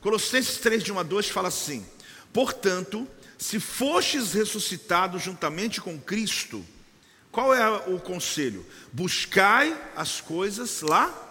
[0.00, 1.86] Colossenses 3, de 1 a 2 fala assim:
[2.32, 6.64] Portanto, se fostes ressuscitados juntamente com Cristo,
[7.32, 8.64] qual é o conselho?
[8.92, 11.22] Buscai as coisas lá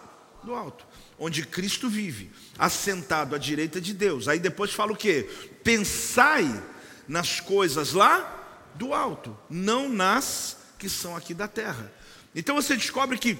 [0.43, 0.85] do alto,
[1.17, 4.27] onde Cristo vive, assentado à direita de Deus.
[4.27, 5.23] Aí depois fala o que?
[5.63, 6.61] Pensai
[7.07, 8.42] nas coisas lá
[8.75, 11.91] do alto, não nas que são aqui da terra.
[12.35, 13.37] Então você descobre que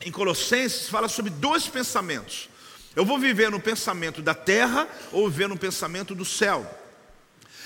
[0.00, 2.48] em Colossenses fala sobre dois pensamentos.
[2.96, 6.68] Eu vou viver no pensamento da terra ou viver no pensamento do céu.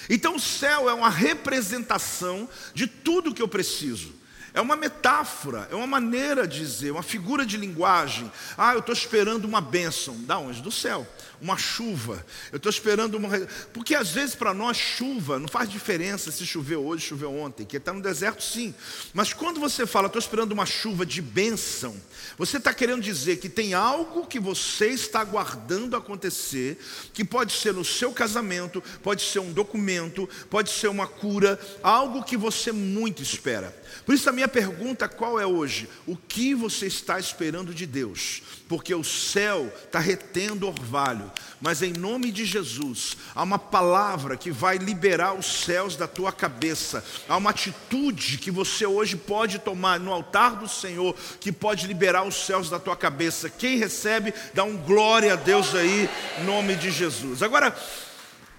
[0.08, 4.17] Então o céu é uma representação de tudo que eu preciso.
[4.58, 8.28] É uma metáfora, é uma maneira de dizer, uma figura de linguagem.
[8.56, 10.20] Ah, eu estou esperando uma bênção.
[10.24, 10.60] Da onde?
[10.60, 11.06] Do céu
[11.40, 12.24] uma chuva.
[12.50, 13.28] Eu estou esperando uma.
[13.72, 17.76] Porque às vezes para nós chuva não faz diferença se choveu hoje, choveu ontem, que
[17.76, 18.74] está no deserto sim.
[19.12, 21.96] Mas quando você fala, estou esperando uma chuva de bênção,
[22.36, 26.78] você está querendo dizer que tem algo que você está aguardando acontecer,
[27.12, 32.24] que pode ser no seu casamento, pode ser um documento, pode ser uma cura, algo
[32.24, 33.76] que você muito espera.
[34.04, 35.88] Por isso a minha pergunta qual é hoje?
[36.06, 38.42] O que você está esperando de Deus?
[38.68, 41.30] Porque o céu está retendo orvalho,
[41.60, 46.32] mas em nome de Jesus, há uma palavra que vai liberar os céus da tua
[46.32, 51.86] cabeça, há uma atitude que você hoje pode tomar no altar do Senhor, que pode
[51.86, 53.48] liberar os céus da tua cabeça.
[53.48, 56.08] Quem recebe, dá um glória a Deus aí,
[56.38, 57.42] em nome de Jesus.
[57.42, 57.76] Agora,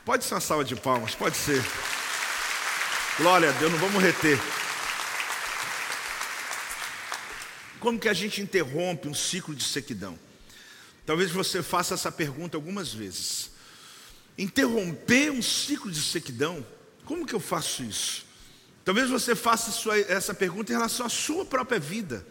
[0.06, 1.64] pode ser uma salva de palmas, pode ser.
[3.18, 4.40] Glória a Deus, não vamos reter.
[7.80, 10.18] Como que a gente interrompe um ciclo de sequidão?
[11.06, 13.52] Talvez você faça essa pergunta algumas vezes.
[14.38, 16.66] Interromper um ciclo de sequidão,
[17.06, 18.26] como que eu faço isso?
[18.86, 22.26] Talvez você faça essa pergunta em relação à sua própria vida.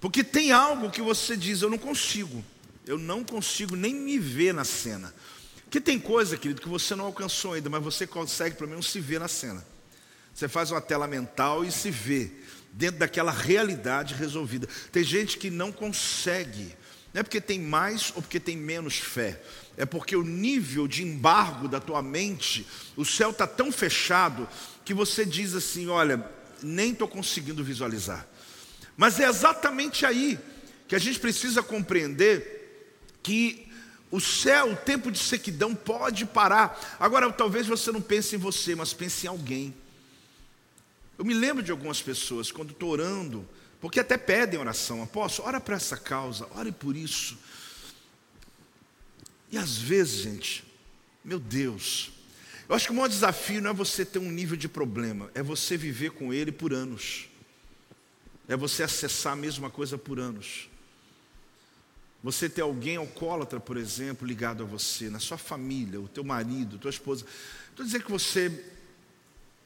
[0.00, 2.44] Porque tem algo que você diz, eu não consigo.
[2.86, 5.14] Eu não consigo nem me ver na cena.
[5.64, 9.00] Porque tem coisa, querido, que você não alcançou ainda, mas você consegue pelo menos se
[9.00, 9.64] ver na cena.
[10.34, 12.30] Você faz uma tela mental e se vê
[12.72, 14.68] dentro daquela realidade resolvida.
[14.90, 16.74] Tem gente que não consegue,
[17.12, 19.40] não é porque tem mais ou porque tem menos fé,
[19.76, 24.48] é porque o nível de embargo da tua mente, o céu está tão fechado
[24.84, 26.24] que você diz assim: olha,
[26.62, 28.26] nem estou conseguindo visualizar.
[28.96, 30.38] Mas é exatamente aí
[30.86, 32.60] que a gente precisa compreender
[33.22, 33.68] que
[34.10, 36.96] o céu, o tempo de sequidão pode parar.
[37.00, 39.74] Agora, talvez você não pense em você, mas pense em alguém.
[41.22, 43.48] Eu me lembro de algumas pessoas, quando estou orando,
[43.80, 47.38] porque até pedem oração, apóstolo, ora para essa causa, ore por isso.
[49.48, 50.64] E às vezes, gente,
[51.24, 52.10] meu Deus,
[52.68, 55.44] eu acho que o maior desafio não é você ter um nível de problema, é
[55.44, 57.28] você viver com ele por anos.
[58.48, 60.68] É você acessar a mesma coisa por anos.
[62.20, 66.78] Você ter alguém alcoólatra, por exemplo, ligado a você, na sua família, o teu marido,
[66.78, 67.24] tua esposa.
[67.70, 68.72] Estou dizendo que você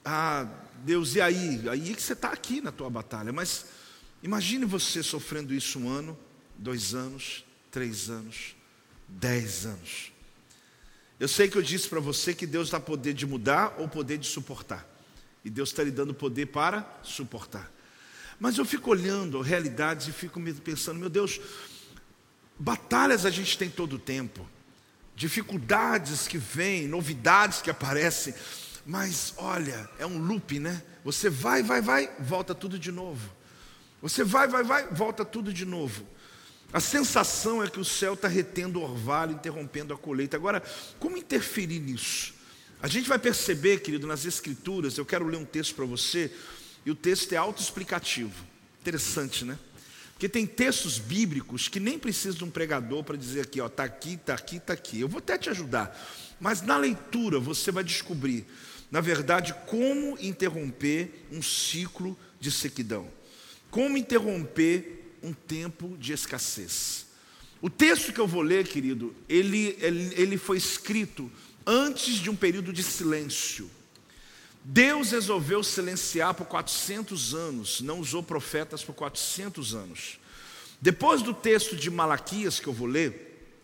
[0.09, 0.47] ah,
[0.85, 1.69] Deus, e aí?
[1.69, 3.33] Aí é que você está aqui na tua batalha.
[3.33, 3.67] Mas
[4.23, 6.17] imagine você sofrendo isso um ano,
[6.57, 8.55] dois anos, três anos,
[9.09, 10.13] dez anos.
[11.19, 14.17] Eu sei que eu disse para você que Deus dá poder de mudar ou poder
[14.17, 14.89] de suportar.
[15.45, 17.73] E Deus está lhe dando poder para suportar.
[18.39, 21.41] Mas eu fico olhando realidades e fico pensando, meu Deus,
[22.57, 24.49] batalhas a gente tem todo o tempo,
[25.17, 28.35] dificuldades que vêm, novidades que aparecem.
[28.87, 30.81] Mas olha, é um loop, né?
[31.05, 33.29] Você vai, vai, vai, volta tudo de novo.
[34.01, 36.07] Você vai, vai, vai, volta tudo de novo.
[36.73, 40.37] A sensação é que o céu está retendo o orvalho, interrompendo a colheita.
[40.37, 40.63] Agora,
[41.01, 42.35] como interferir nisso?
[42.81, 46.31] A gente vai perceber, querido, nas Escrituras, eu quero ler um texto para você,
[46.85, 48.45] e o texto é autoexplicativo.
[48.81, 49.59] Interessante, né?
[50.13, 53.85] Porque tem textos bíblicos que nem precisa de um pregador para dizer aqui, ó, está
[53.85, 55.01] aqui, está aqui, está aqui.
[55.01, 55.99] Eu vou até te ajudar.
[56.41, 58.47] Mas na leitura você vai descobrir
[58.91, 63.11] na verdade, como interromper um ciclo de sequidão.
[63.71, 67.07] Como interromper um tempo de escassez.
[67.61, 71.31] O texto que eu vou ler, querido, ele, ele, ele foi escrito
[71.67, 73.71] antes de um período de silêncio.
[74.63, 80.19] Deus resolveu silenciar por 400 anos, não usou profetas por 400 anos.
[80.81, 83.55] Depois do texto de Malaquias que eu vou ler,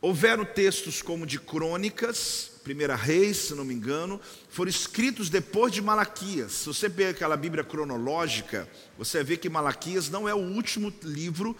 [0.00, 5.80] houveram textos como de Crônicas, Primeira Reis, se não me engano, foram escritos depois de
[5.80, 6.52] Malaquias.
[6.52, 11.56] Se você pegar aquela Bíblia cronológica, você vê que Malaquias não é o último livro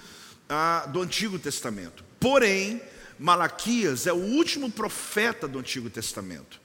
[0.50, 2.04] ah, do Antigo Testamento.
[2.20, 2.82] Porém,
[3.18, 6.60] Malaquias é o último profeta do Antigo Testamento.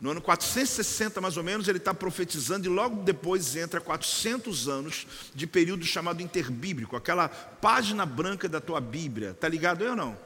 [0.00, 5.08] No ano 460, mais ou menos, ele está profetizando e logo depois entra 400 anos
[5.34, 9.30] de período chamado interbíblico, aquela página branca da tua Bíblia.
[9.30, 10.16] Está ligado aí ou não?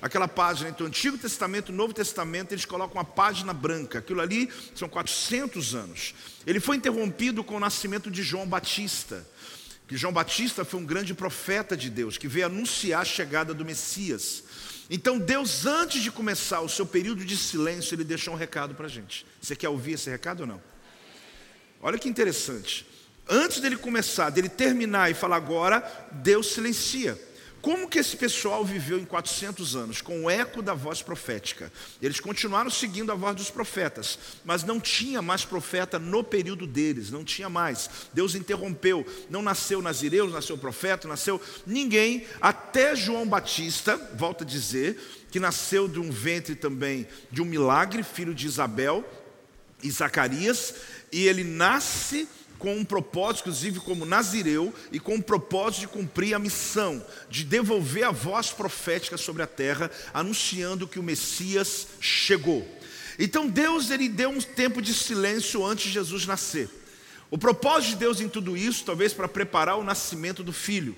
[0.00, 3.98] Aquela página entre o Antigo Testamento e o Novo Testamento, eles colocam uma página branca.
[3.98, 6.14] Aquilo ali são 400 anos.
[6.46, 9.26] Ele foi interrompido com o nascimento de João Batista.
[9.88, 13.64] Que João Batista foi um grande profeta de Deus, que veio anunciar a chegada do
[13.64, 14.44] Messias.
[14.88, 18.86] Então Deus, antes de começar o seu período de silêncio, Ele deixou um recado para
[18.86, 19.26] a gente.
[19.40, 20.62] Você quer ouvir esse recado ou não?
[21.80, 22.86] Olha que interessante.
[23.28, 25.80] Antes dele começar, dele terminar e falar agora,
[26.12, 27.20] Deus silencia.
[27.60, 30.00] Como que esse pessoal viveu em 400 anos?
[30.00, 31.72] Com o eco da voz profética.
[32.00, 37.10] Eles continuaram seguindo a voz dos profetas, mas não tinha mais profeta no período deles,
[37.10, 37.90] não tinha mais.
[38.12, 44.96] Deus interrompeu, não nasceu Nazireu, nasceu profeta, nasceu ninguém, até João Batista, volta a dizer,
[45.30, 49.04] que nasceu de um ventre também de um milagre, filho de Isabel
[49.82, 50.74] e Zacarias,
[51.12, 56.34] e ele nasce com um propósito, inclusive como Nazireu, e com o propósito de cumprir
[56.34, 62.66] a missão, de devolver a voz profética sobre a terra, anunciando que o Messias chegou.
[63.18, 66.68] Então Deus ele deu um tempo de silêncio antes de Jesus nascer.
[67.30, 70.96] O propósito de Deus em tudo isso, talvez para preparar o nascimento do Filho,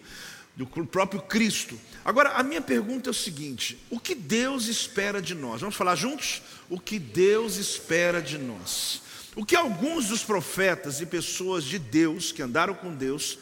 [0.56, 1.78] do próprio Cristo.
[2.04, 5.60] Agora, a minha pergunta é o seguinte: o que Deus espera de nós?
[5.60, 6.42] Vamos falar juntos?
[6.68, 9.02] O que Deus espera de nós?
[9.40, 13.38] O que alguns dos profetas e pessoas de Deus, que andaram com Deus,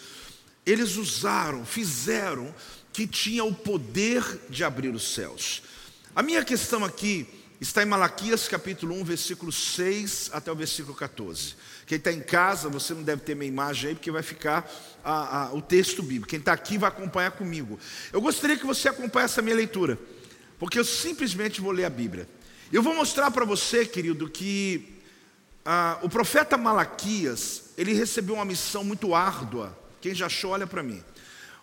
[0.65, 2.55] eles usaram, fizeram,
[2.93, 5.61] que tinha o poder de abrir os céus.
[6.15, 7.27] A minha questão aqui
[7.61, 11.57] está em Malaquias capítulo 1, versículo 6 até o versículo 14.
[11.85, 14.71] Quem está em casa, você não deve ter minha imagem aí, porque vai ficar
[15.03, 16.29] a, a, o texto bíblico.
[16.29, 17.77] Quem está aqui vai acompanhar comigo.
[18.13, 19.99] Eu gostaria que você acompanhasse a minha leitura,
[20.61, 22.29] porque eu simplesmente vou ler a Bíblia.
[22.73, 24.97] Eu vou mostrar para você, querido, que
[25.65, 29.77] ah, o profeta Malaquias, ele recebeu uma missão muito árdua.
[30.01, 31.03] Quem já achou, olha para mim.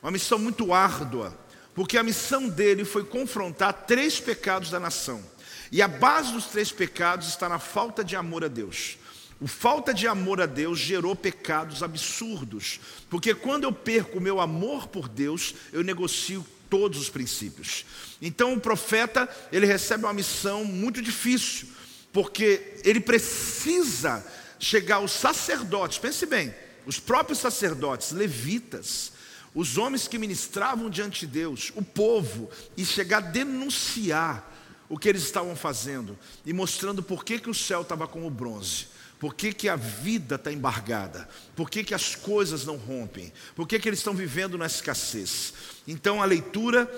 [0.01, 1.36] Uma missão muito árdua,
[1.73, 5.23] porque a missão dele foi confrontar três pecados da nação.
[5.71, 8.97] E a base dos três pecados está na falta de amor a Deus.
[9.41, 12.79] O falta de amor a Deus gerou pecados absurdos,
[13.10, 17.86] porque quando eu perco o meu amor por Deus, eu negocio todos os princípios.
[18.21, 21.67] Então o profeta, ele recebe uma missão muito difícil,
[22.15, 24.25] porque ele precisa
[24.58, 29.12] chegar aos sacerdotes, pense bem, os próprios sacerdotes, levitas,
[29.54, 34.49] os homens que ministravam diante de Deus, o povo, e chegar a denunciar
[34.88, 38.88] o que eles estavam fazendo e mostrando por que, que o céu estava como bronze.
[39.19, 41.28] Por que, que a vida está embargada?
[41.54, 43.34] Por que, que as coisas não rompem?
[43.58, 45.54] Por que, que eles estão vivendo na escassez?
[45.86, 46.89] Então a leitura,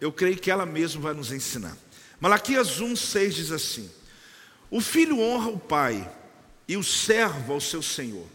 [0.00, 1.76] eu creio que ela mesma vai nos ensinar.
[2.20, 3.99] Malaquias 1,6 diz assim:
[4.70, 6.08] o filho honra o pai
[6.68, 8.26] e o servo ao seu senhor.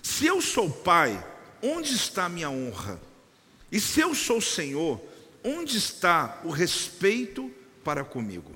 [0.00, 1.24] Se eu sou pai,
[1.60, 3.00] onde está a minha honra?
[3.72, 5.00] E se eu sou senhor,
[5.42, 7.50] onde está o respeito
[7.82, 8.52] para comigo?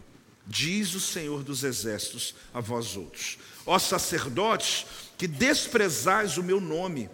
[0.47, 3.39] Diz o Senhor dos exércitos a vós outros.
[3.67, 4.87] Ó sacerdotes,
[5.19, 7.11] que desprezais o meu nome.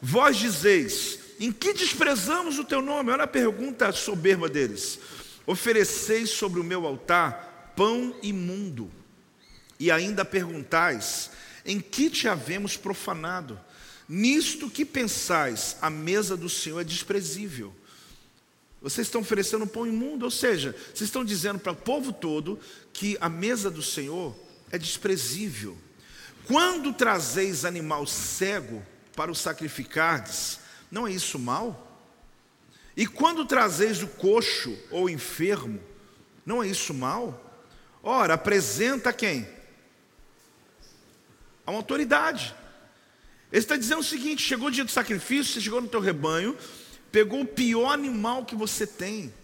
[0.00, 3.10] Vós dizeis: em que desprezamos o teu nome?
[3.10, 4.98] Olha a pergunta soberba deles.
[5.46, 8.90] Ofereceis sobre o meu altar pão imundo
[9.78, 11.30] e ainda perguntais:
[11.64, 13.58] em que te havemos profanado?
[14.08, 17.74] Nisto que pensais, a mesa do Senhor é desprezível.
[18.80, 22.60] Vocês estão oferecendo pão imundo, ou seja, vocês estão dizendo para o povo todo
[22.92, 24.36] que a mesa do Senhor
[24.70, 25.76] é desprezível.
[26.46, 28.84] Quando trazeis animal cego
[29.16, 30.60] para o sacrificardes,
[30.90, 31.82] não é isso mal?
[32.96, 35.80] E quando trazeis o coxo ou enfermo,
[36.44, 37.42] não é isso mal?
[38.02, 39.55] Ora, apresenta quem?
[41.66, 42.54] A uma autoridade.
[43.52, 46.56] Ele está dizendo o seguinte: chegou o dia do sacrifício, você chegou no teu rebanho,
[47.10, 49.34] pegou o pior animal que você tem,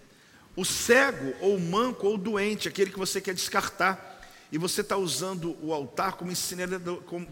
[0.55, 4.83] o cego, ou o manco, ou o doente, aquele que você quer descartar, e você
[4.83, 6.17] está usando o altar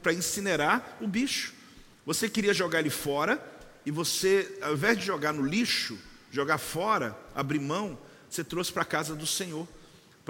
[0.02, 1.54] para incinerar o bicho.
[2.04, 3.42] Você queria jogar ele fora,
[3.86, 5.98] e você, ao invés de jogar no lixo,
[6.32, 7.98] jogar fora, abrir mão,
[8.28, 9.66] você trouxe para a casa do Senhor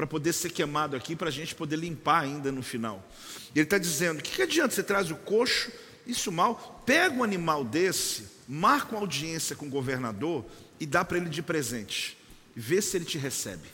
[0.01, 3.07] para poder ser queimado aqui, para a gente poder limpar ainda no final.
[3.55, 5.71] Ele está dizendo: o que, que adianta você traz o coxo,
[6.07, 10.46] isso mal, pega um animal desse, marca uma audiência com o governador
[10.81, 12.17] e dá para ele de presente,
[12.57, 13.69] vê se ele te recebe.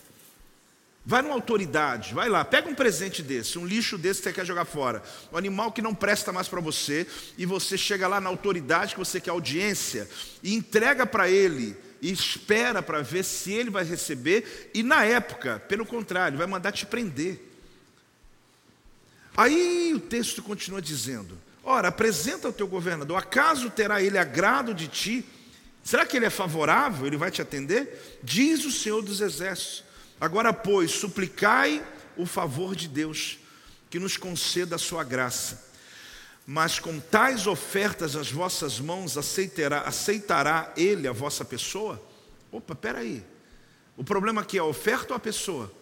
[1.04, 4.44] Vai numa autoridade, vai lá, pega um presente desse, um lixo desse que você quer
[4.44, 7.06] jogar fora, um animal que não presta mais para você,
[7.38, 10.08] e você chega lá na autoridade que você quer audiência
[10.42, 15.58] e entrega para ele e espera para ver se ele vai receber, e na época,
[15.68, 17.42] pelo contrário, vai mandar te prender.
[19.36, 24.86] Aí o texto continua dizendo: Ora, apresenta ao teu governador, acaso terá ele agrado de
[24.86, 25.24] ti?
[25.82, 27.08] Será que ele é favorável?
[27.08, 28.20] Ele vai te atender?
[28.22, 29.82] Diz o Senhor dos Exércitos.
[30.20, 31.84] Agora, pois, suplicai
[32.16, 33.40] o favor de Deus,
[33.90, 35.66] que nos conceda a sua graça.
[36.46, 42.00] Mas com tais ofertas as vossas mãos aceitará, aceitará ele a vossa pessoa?
[42.52, 43.24] Opa, peraí.
[43.96, 45.72] O problema aqui é a oferta ou a pessoa?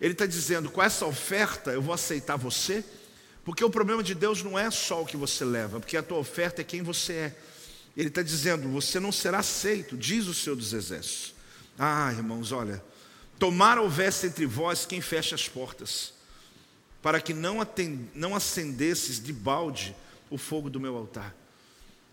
[0.00, 2.84] Ele está dizendo: com essa oferta eu vou aceitar você,
[3.44, 6.18] porque o problema de Deus não é só o que você leva, porque a tua
[6.18, 7.36] oferta é quem você é.
[7.96, 11.34] Ele está dizendo: você não será aceito, diz o Senhor dos Exércitos.
[11.76, 12.82] Ah, irmãos, olha,
[13.38, 16.12] tomara houvesse entre vós quem feche as portas,
[17.04, 19.94] para que não, atend, não acendesses de balde
[20.30, 21.36] o fogo do meu altar.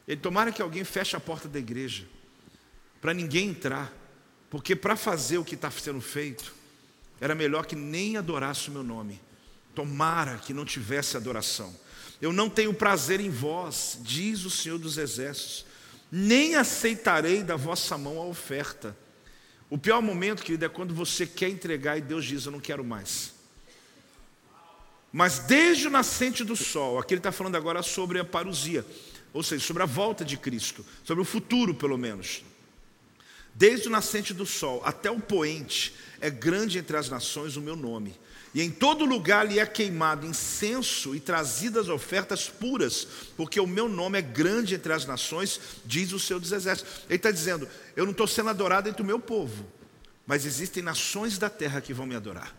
[0.05, 2.05] Ele tomara que alguém feche a porta da igreja,
[2.99, 3.89] para ninguém entrar,
[4.49, 6.53] porque para fazer o que está sendo feito,
[7.21, 9.21] era melhor que nem adorasse o meu nome.
[9.73, 11.73] Tomara que não tivesse adoração.
[12.21, 15.65] Eu não tenho prazer em vós, diz o Senhor dos Exércitos,
[16.11, 18.93] nem aceitarei da vossa mão a oferta.
[19.69, 22.83] O pior momento, querido, é quando você quer entregar e Deus diz: Eu não quero
[22.83, 23.39] mais.
[25.11, 28.85] Mas desde o nascente do sol, aqui ele está falando agora sobre a parousia,
[29.33, 32.43] ou seja, sobre a volta de Cristo, sobre o futuro, pelo menos.
[33.53, 37.75] Desde o nascente do sol até o poente, é grande entre as nações o meu
[37.75, 38.17] nome.
[38.53, 43.07] E em todo lugar lhe é queimado incenso e trazidas ofertas puras,
[43.37, 47.03] porque o meu nome é grande entre as nações, diz o Senhor dos Exércitos.
[47.07, 49.65] Ele está dizendo: Eu não estou sendo adorado entre o meu povo,
[50.27, 52.53] mas existem nações da terra que vão me adorar.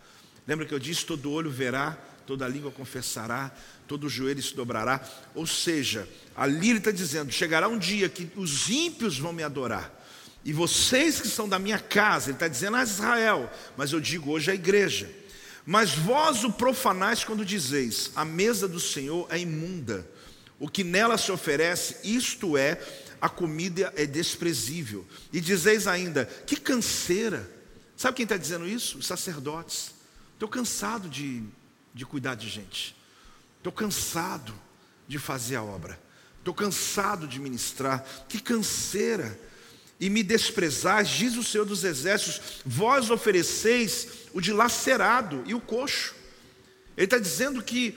[0.47, 1.99] Lembra que eu disse: Todo olho verá,
[2.33, 3.51] toda língua confessará,
[3.87, 5.01] todo joelho se dobrará.
[5.35, 10.03] Ou seja, ali ele está dizendo: Chegará um dia que os ímpios vão me adorar
[10.45, 14.31] e vocês que são da minha casa, ele está dizendo a Israel, mas eu digo
[14.31, 15.11] hoje à igreja.
[15.65, 20.09] Mas vós o profanais quando dizeis: a mesa do Senhor é imunda,
[20.59, 22.81] o que nela se oferece, isto é,
[23.21, 25.07] a comida é desprezível.
[25.33, 27.49] E dizeis ainda: que canseira.
[27.97, 28.99] Sabe quem está dizendo isso?
[28.99, 29.95] Os sacerdotes.
[30.33, 31.45] Estou cansado de,
[31.95, 32.97] de cuidar de gente.
[33.59, 34.55] Estou cansado
[35.07, 36.01] de fazer a obra.
[36.39, 38.05] Estou cansado de ministrar.
[38.29, 39.39] Que canseira
[40.03, 46.13] e me desprezais, diz o Senhor dos Exércitos, vós ofereceis o dilacerado e o coxo.
[46.97, 47.97] Ele está dizendo que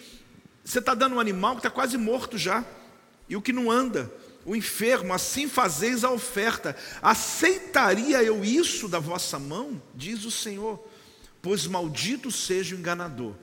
[0.63, 2.63] você está dando um animal que está quase morto já,
[3.27, 4.11] e o que não anda,
[4.45, 6.75] o enfermo, assim fazeis a oferta.
[7.01, 9.81] Aceitaria eu isso da vossa mão?
[9.95, 10.87] Diz o Senhor.
[11.41, 13.33] Pois maldito seja o enganador,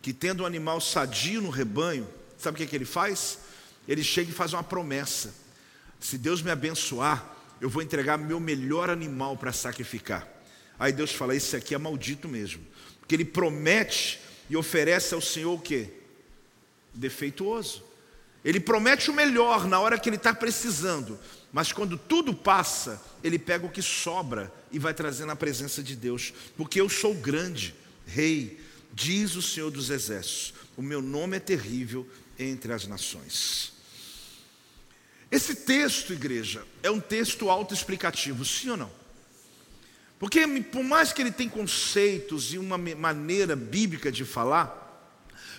[0.00, 3.38] que tendo um animal sadio no rebanho, sabe o que, é que ele faz?
[3.86, 5.34] Ele chega e faz uma promessa:
[5.98, 10.26] se Deus me abençoar, eu vou entregar meu melhor animal para sacrificar.
[10.78, 12.64] Aí Deus fala: Esse aqui é maldito mesmo,
[13.00, 15.88] porque ele promete e oferece ao Senhor o que?
[16.94, 17.88] Defeituoso.
[18.44, 21.18] Ele promete o melhor na hora que ele está precisando,
[21.52, 25.96] mas quando tudo passa, ele pega o que sobra e vai trazer na presença de
[25.96, 27.74] Deus, porque eu sou grande,
[28.06, 28.60] rei,
[28.98, 32.04] diz o Senhor dos Exércitos, o meu nome é terrível
[32.36, 33.72] entre as nações.
[35.30, 38.90] Esse texto, igreja, é um texto autoexplicativo, sim ou não?
[40.18, 44.84] Porque, por mais que ele tenha conceitos e uma maneira bíblica de falar,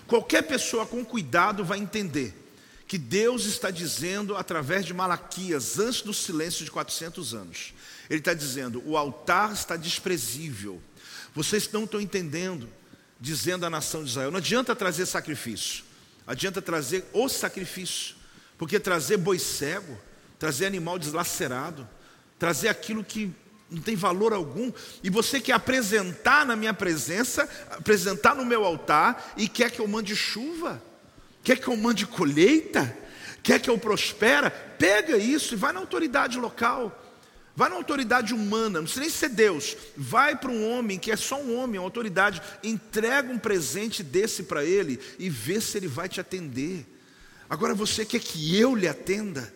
[0.06, 2.36] qualquer pessoa com cuidado vai entender
[2.86, 7.74] que Deus está dizendo através de Malaquias, antes do silêncio de 400 anos.
[8.10, 10.82] Ele está dizendo: o altar está desprezível.
[11.34, 12.68] Vocês não estão entendendo,
[13.20, 15.84] dizendo à nação de Israel: não adianta trazer sacrifício,
[16.26, 18.16] adianta trazer o sacrifício.
[18.58, 19.98] Porque trazer boi cego,
[20.38, 21.88] trazer animal deslacerado,
[22.38, 23.34] trazer aquilo que
[23.72, 24.72] não tem valor algum,
[25.04, 29.88] e você quer apresentar na minha presença, apresentar no meu altar, e quer que eu
[29.88, 30.82] mande chuva,
[31.44, 32.98] quer que eu mande colheita,
[33.42, 37.06] quer que eu prospere, pega isso e vai na autoridade local.
[37.60, 39.76] Vai na autoridade humana, não precisa nem ser Deus.
[39.98, 42.42] Vai para um homem que é só um homem, uma autoridade.
[42.64, 46.86] Entrega um presente desse para ele e vê se ele vai te atender.
[47.50, 49.54] Agora você quer que eu lhe atenda?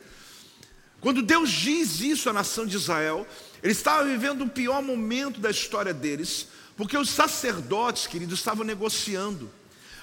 [0.99, 3.26] Quando Deus diz isso à nação de Israel,
[3.64, 9.49] ele estava vivendo o pior momento da história deles, porque os sacerdotes, queridos, estavam negociando.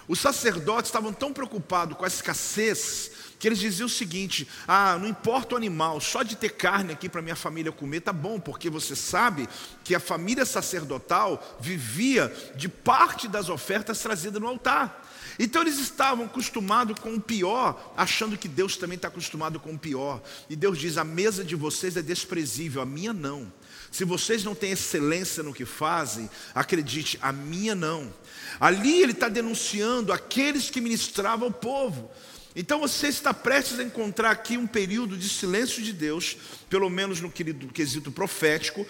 [0.09, 5.09] Os sacerdotes estavam tão preocupados com a escassez que eles diziam o seguinte: ah, não
[5.09, 8.68] importa o animal, só de ter carne aqui para minha família comer tá bom, porque
[8.68, 9.49] você sabe
[9.82, 15.09] que a família sacerdotal vivia de parte das ofertas trazidas no altar.
[15.38, 19.78] Então eles estavam acostumados com o pior, achando que Deus também está acostumado com o
[19.78, 20.22] pior.
[20.51, 23.51] E Deus diz: a mesa de vocês é desprezível, a minha não.
[23.91, 28.12] Se vocês não têm excelência no que fazem, acredite, a minha não.
[28.61, 32.11] Ali ele está denunciando aqueles que ministravam o povo.
[32.55, 36.37] Então você está prestes a encontrar aqui um período de silêncio de Deus,
[36.69, 38.85] pelo menos no quesito profético,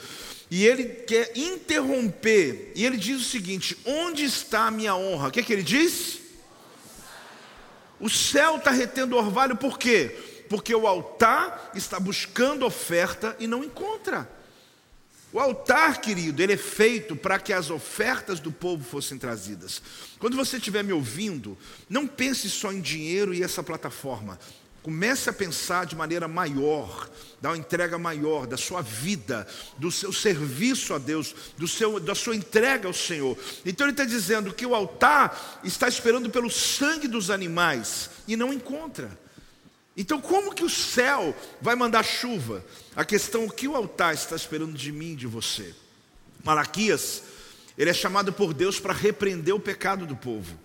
[0.51, 5.29] e ele quer interromper, e ele diz o seguinte: onde está a minha honra?
[5.29, 6.21] O que, é que ele diz?
[8.01, 10.17] O céu está retendo orvalho, por quê?
[10.49, 14.40] Porque o altar está buscando oferta e não encontra.
[15.33, 19.81] O altar, querido, ele é feito para que as ofertas do povo fossem trazidas.
[20.19, 21.57] Quando você estiver me ouvindo,
[21.89, 24.39] não pense só em dinheiro e essa plataforma.
[24.83, 27.09] Comece a pensar de maneira maior,
[27.43, 32.35] uma entrega maior da sua vida, do seu serviço a Deus, do seu, da sua
[32.35, 33.37] entrega ao Senhor.
[33.65, 38.53] Então ele está dizendo que o altar está esperando pelo sangue dos animais e não
[38.53, 39.17] encontra.
[40.01, 42.65] Então, como que o céu vai mandar chuva?
[42.97, 45.75] A questão o que o altar está esperando de mim de você.
[46.43, 47.23] Malaquias,
[47.77, 50.59] ele é chamado por Deus para repreender o pecado do povo.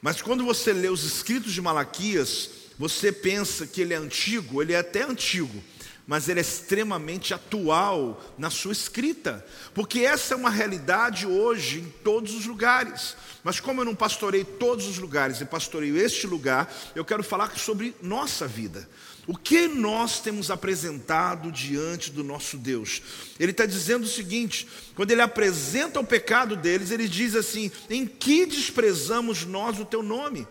[0.00, 2.48] Mas quando você lê os escritos de Malaquias,
[2.78, 5.62] você pensa que ele é antigo, ele é até antigo,
[6.06, 11.90] mas ele é extremamente atual na sua escrita, porque essa é uma realidade hoje em
[12.02, 13.16] todos os lugares.
[13.42, 17.56] Mas como eu não pastorei todos os lugares e pastoreio este lugar, eu quero falar
[17.56, 18.88] sobre nossa vida.
[19.26, 23.00] O que nós temos apresentado diante do nosso Deus?
[23.40, 28.06] Ele está dizendo o seguinte: quando ele apresenta o pecado deles, ele diz assim: em
[28.06, 30.46] que desprezamos nós o teu nome?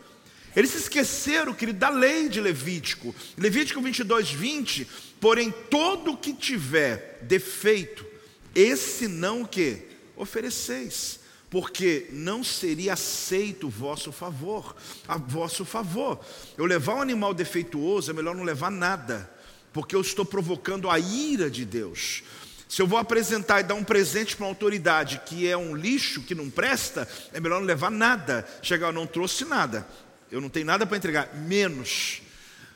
[0.56, 3.14] Eles se esqueceram, querido, da lei de Levítico.
[3.38, 4.88] Levítico 22, 20.
[5.24, 8.06] Porém, todo que tiver defeito,
[8.54, 9.88] esse não o que?
[10.18, 11.22] Ofereceis.
[11.50, 14.76] Porque não seria aceito o vosso favor,
[15.08, 16.20] a vosso favor.
[16.58, 19.34] Eu levar um animal defeituoso é melhor não levar nada,
[19.72, 22.22] porque eu estou provocando a ira de Deus.
[22.68, 26.24] Se eu vou apresentar e dar um presente para uma autoridade que é um lixo,
[26.24, 28.46] que não presta, é melhor não levar nada.
[28.62, 29.88] Chegar, eu não trouxe nada
[30.34, 32.23] eu não tenho nada para entregar, menos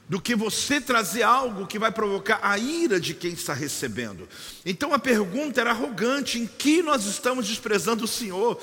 [0.09, 4.27] do que você trazer algo que vai provocar a ira de quem está recebendo.
[4.65, 8.61] Então a pergunta era arrogante: em que nós estamos desprezando o Senhor?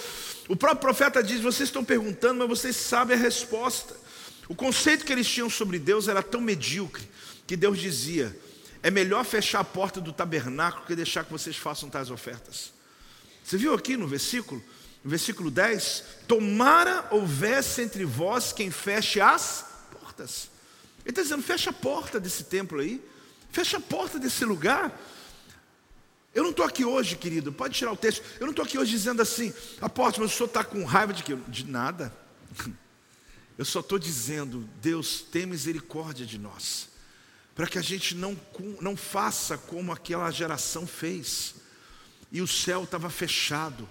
[0.49, 3.95] O próprio profeta diz: vocês estão perguntando, mas vocês sabem a resposta.
[4.49, 7.09] O conceito que eles tinham sobre Deus era tão medíocre
[7.47, 8.35] que Deus dizia:
[8.83, 12.73] é melhor fechar a porta do tabernáculo que deixar que vocês façam tais ofertas.
[13.43, 14.63] Você viu aqui no versículo?
[15.05, 20.54] versículo 10: Tomara houvesse entre vós quem feche as portas.
[21.05, 23.03] Ele está dizendo: fecha a porta desse templo aí,
[23.51, 24.99] fecha a porta desse lugar.
[26.35, 28.25] Eu não estou aqui hoje, querido, pode tirar o texto.
[28.41, 31.23] Eu não estou aqui hoje dizendo assim, apóstolo, mas o senhor está com raiva de
[31.23, 31.37] quê?
[31.47, 32.13] De nada.
[33.57, 36.89] Eu só estou dizendo, Deus, tem misericórdia de nós,
[37.55, 38.37] para que a gente não,
[38.81, 41.55] não faça como aquela geração fez.
[42.33, 43.89] E o céu estava fechado,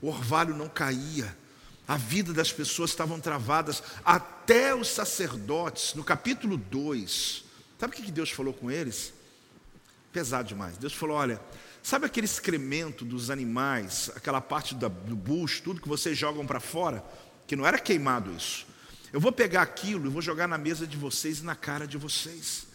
[0.00, 1.36] o orvalho não caía,
[1.86, 7.44] a vida das pessoas estavam travadas, até os sacerdotes, no capítulo 2,
[7.78, 9.12] sabe o que Deus falou com eles?
[10.12, 10.76] Pesado demais.
[10.78, 11.40] Deus falou: olha,
[11.82, 17.04] sabe aquele excremento dos animais, aquela parte do bucho, tudo que vocês jogam para fora,
[17.46, 18.66] que não era queimado isso.
[19.12, 21.96] Eu vou pegar aquilo e vou jogar na mesa de vocês e na cara de
[21.96, 22.66] vocês.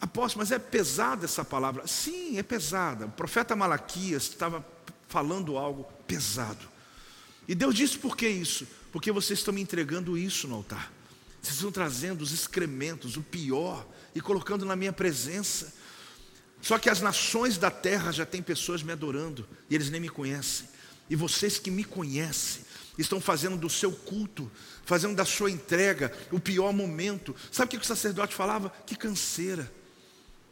[0.00, 1.86] Apóstolo, mas é pesada essa palavra?
[1.86, 3.04] Sim, é pesada.
[3.04, 4.64] O profeta Malaquias estava
[5.08, 6.69] falando algo pesado.
[7.46, 8.66] E Deus disse: por que isso?
[8.92, 10.92] Porque vocês estão me entregando isso no altar.
[11.40, 15.72] Vocês estão trazendo os excrementos, o pior, e colocando na minha presença.
[16.60, 20.08] Só que as nações da terra já têm pessoas me adorando, e eles nem me
[20.08, 20.68] conhecem.
[21.08, 22.62] E vocês que me conhecem,
[22.98, 24.50] estão fazendo do seu culto,
[24.84, 27.34] fazendo da sua entrega o pior momento.
[27.50, 28.70] Sabe o que o sacerdote falava?
[28.86, 29.70] Que canseira.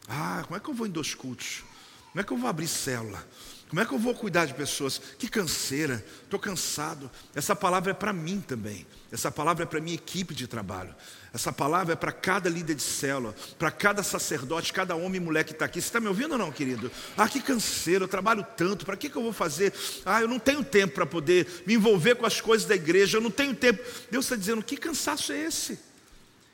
[0.07, 1.63] Ah, como é que eu vou em dois cultos?
[2.11, 3.25] Como é que eu vou abrir célula?
[3.69, 4.99] Como é que eu vou cuidar de pessoas?
[5.19, 7.09] Que canseira, estou cansado.
[7.35, 8.85] Essa palavra é para mim também.
[9.11, 10.95] Essa palavra é para minha equipe de trabalho.
[11.31, 15.43] Essa palavra é para cada líder de célula, para cada sacerdote, cada homem e mulher
[15.43, 15.79] que está aqui.
[15.79, 16.91] Você está me ouvindo ou não, querido?
[17.15, 19.71] Ah, que canseiro, eu trabalho tanto, para que, que eu vou fazer?
[20.03, 23.21] Ah, eu não tenho tempo para poder me envolver com as coisas da igreja, eu
[23.21, 23.83] não tenho tempo.
[24.09, 25.79] Deus está dizendo: que cansaço é esse?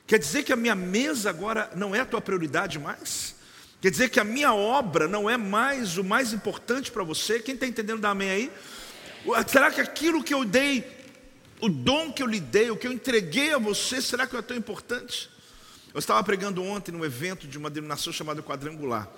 [0.06, 3.35] Quer dizer que a minha mesa agora não é a tua prioridade mais?
[3.86, 7.38] Quer dizer que a minha obra não é mais o mais importante para você?
[7.38, 8.52] Quem está entendendo da amém aí?
[9.46, 10.84] Será que aquilo que eu dei
[11.60, 14.42] O dom que eu lhe dei, o que eu entreguei a você, será que é
[14.42, 15.30] tão importante?
[15.94, 19.08] Eu estava pregando ontem num evento de uma denominação chamada Quadrangular.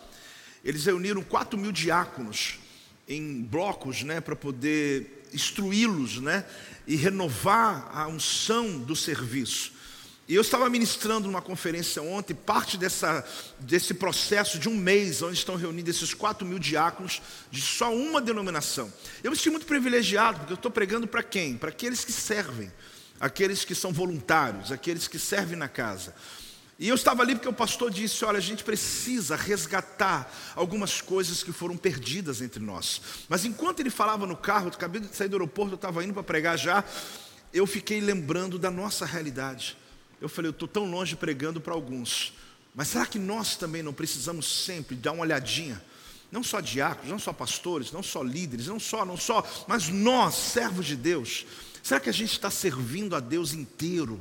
[0.62, 2.58] Eles reuniram 4 mil diáconos
[3.08, 6.44] em blocos, né, para poder instruí-los, né,
[6.86, 9.77] e renovar a unção do serviço.
[10.28, 13.24] E eu estava ministrando numa conferência ontem, parte dessa,
[13.58, 18.20] desse processo de um mês, onde estão reunidos esses 4 mil diáconos de só uma
[18.20, 18.92] denominação.
[19.24, 21.56] Eu me senti muito privilegiado, porque eu estou pregando para quem?
[21.56, 22.70] Para aqueles que servem,
[23.18, 26.14] aqueles que são voluntários, aqueles que servem na casa.
[26.78, 31.42] E eu estava ali porque o pastor disse: Olha, a gente precisa resgatar algumas coisas
[31.42, 33.00] que foram perdidas entre nós.
[33.30, 36.22] Mas enquanto ele falava no carro, acabei de sair do aeroporto, eu estava indo para
[36.22, 36.84] pregar já,
[37.50, 39.78] eu fiquei lembrando da nossa realidade.
[40.20, 42.32] Eu falei: Eu estou tão longe pregando para alguns,
[42.74, 45.82] mas será que nós também não precisamos sempre dar uma olhadinha?
[46.30, 50.34] Não só diáconos, não só pastores, não só líderes, não só, não só, mas nós,
[50.34, 51.46] servos de Deus.
[51.82, 54.20] Será que a gente está servindo a Deus inteiro?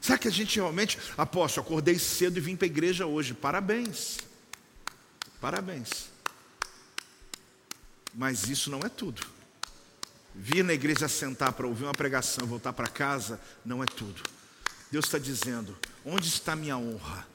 [0.00, 3.34] Será que a gente realmente, apóstolo, acordei cedo e vim para a igreja hoje?
[3.34, 4.18] Parabéns.
[5.40, 6.08] Parabéns.
[8.14, 9.22] Mas isso não é tudo.
[10.34, 14.22] Vir na igreja sentar para ouvir uma pregação, voltar para casa, não é tudo.
[14.90, 17.26] Deus está dizendo: onde está minha honra?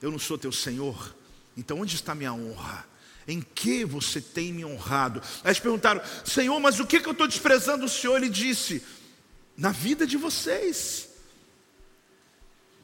[0.00, 1.14] Eu não sou teu Senhor,
[1.56, 2.86] então onde está minha honra?
[3.26, 5.20] Em que você tem me honrado?
[5.44, 8.16] Eles perguntaram: Senhor, mas o que, que eu estou desprezando o Senhor?
[8.16, 8.82] Ele disse:
[9.56, 11.07] Na vida de vocês.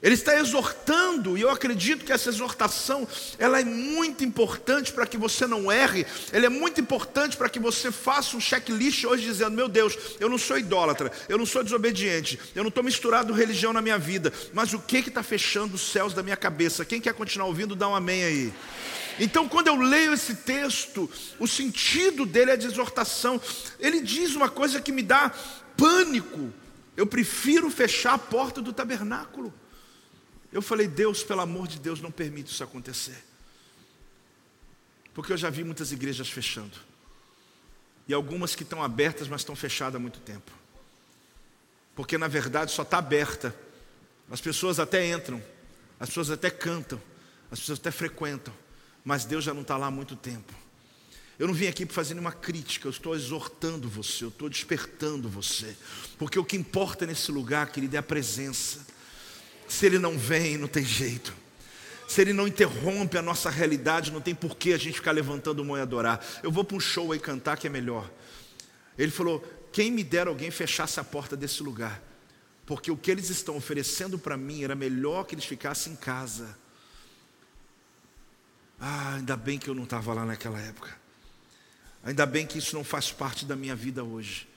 [0.03, 3.07] Ele está exortando, e eu acredito que essa exortação,
[3.39, 7.59] ela é muito importante para que você não erre, ela é muito importante para que
[7.59, 11.63] você faça um checklist hoje dizendo, meu Deus, eu não sou idólatra, eu não sou
[11.63, 15.81] desobediente, eu não estou misturado religião na minha vida, mas o que está fechando os
[15.81, 16.85] céus da minha cabeça?
[16.85, 18.53] Quem quer continuar ouvindo, dá um amém aí.
[19.17, 23.41] Então, quando eu leio esse texto, o sentido dele é de exortação,
[23.79, 25.31] ele diz uma coisa que me dá
[25.77, 26.53] pânico,
[26.97, 29.53] eu prefiro fechar a porta do tabernáculo.
[30.55, 33.21] Eu falei, Deus, pelo amor de Deus, não permite isso acontecer.
[35.13, 36.77] Porque eu já vi muitas igrejas fechando.
[38.07, 40.49] E algumas que estão abertas, mas estão fechadas há muito tempo.
[41.93, 43.53] Porque na verdade só está aberta.
[44.31, 45.43] As pessoas até entram,
[45.99, 47.01] as pessoas até cantam,
[47.51, 48.53] as pessoas até frequentam,
[49.03, 50.53] mas Deus já não está lá há muito tempo.
[51.37, 55.27] Eu não vim aqui para fazer nenhuma crítica, eu estou exortando você, eu estou despertando
[55.27, 55.75] você,
[56.17, 58.94] porque o que importa nesse lugar, querido, é a presença.
[59.67, 61.33] Se ele não vem, não tem jeito.
[62.07, 65.77] Se ele não interrompe a nossa realidade, não tem porquê a gente ficar levantando mão
[65.77, 66.23] e adorar.
[66.43, 68.09] Eu vou para um show aí cantar que é melhor.
[68.97, 72.01] Ele falou: quem me dera alguém fechasse a porta desse lugar,
[72.65, 76.57] porque o que eles estão oferecendo para mim era melhor que eles ficassem em casa.
[78.79, 80.95] Ah, ainda bem que eu não estava lá naquela época.
[82.03, 84.47] Ainda bem que isso não faz parte da minha vida hoje.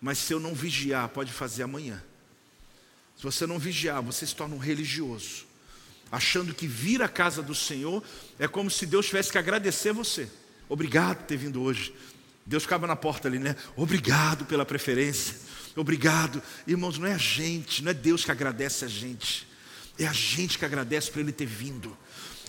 [0.00, 2.02] Mas se eu não vigiar, pode fazer amanhã.
[3.22, 5.46] Se você não vigiar, você se torna um religioso,
[6.10, 8.02] achando que vir à casa do Senhor
[8.36, 10.28] é como se Deus tivesse que agradecer você.
[10.68, 11.94] Obrigado por ter vindo hoje.
[12.44, 13.54] Deus ficava na porta ali, né?
[13.76, 15.36] Obrigado pela preferência.
[15.76, 16.42] Obrigado.
[16.66, 19.46] Irmãos, não é a gente, não é Deus que agradece a gente.
[19.96, 21.96] É a gente que agradece por Ele ter vindo.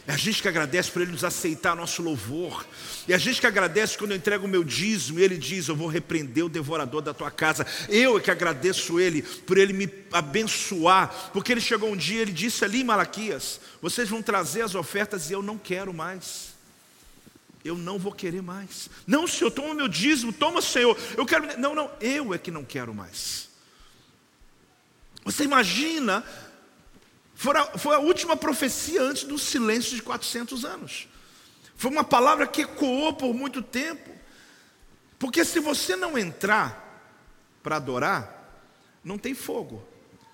[0.06, 2.66] É a gente que agradece por Ele nos aceitar nosso louvor.
[3.08, 5.78] É a gente que agradece quando eu entrego o meu dízimo e Ele diz: Eu
[5.78, 7.66] vou repreender o devorador da tua casa.
[7.88, 11.32] Eu é que agradeço Ele por Ele me abençoar.
[11.32, 15.30] Porque Ele chegou um dia, Ele disse ali em Malaquias: Vocês vão trazer as ofertas
[15.30, 16.52] e eu não quero mais.
[17.64, 18.90] Eu não vou querer mais.
[19.08, 20.98] Não, Senhor, toma meu dízimo, toma, Senhor.
[21.16, 21.58] Eu quero.
[21.58, 23.48] Não, não, eu é que não quero mais.
[25.24, 26.26] Você imagina
[27.36, 31.08] foi a, foi a última profecia antes do silêncio de 400 anos.
[31.76, 34.10] Foi uma palavra que ecoou por muito tempo.
[35.18, 36.82] Porque se você não entrar
[37.62, 38.62] para adorar,
[39.04, 39.84] não tem fogo.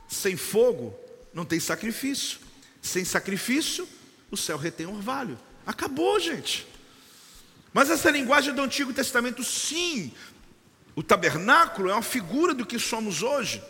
[0.08, 0.96] Sem fogo,
[1.34, 2.40] não tem sacrifício.
[2.82, 3.88] Sem sacrifício,
[4.30, 5.40] o céu retém orvalho.
[5.66, 6.68] Acabou, gente.
[7.74, 10.12] Mas essa linguagem do Antigo Testamento, sim,
[10.96, 13.64] o tabernáculo é uma figura do que somos hoje.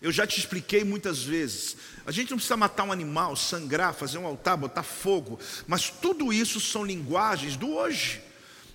[0.00, 1.76] Eu já te expliquei muitas vezes.
[2.06, 6.32] A gente não precisa matar um animal, sangrar, fazer um altar, botar fogo, mas tudo
[6.32, 8.20] isso são linguagens do hoje.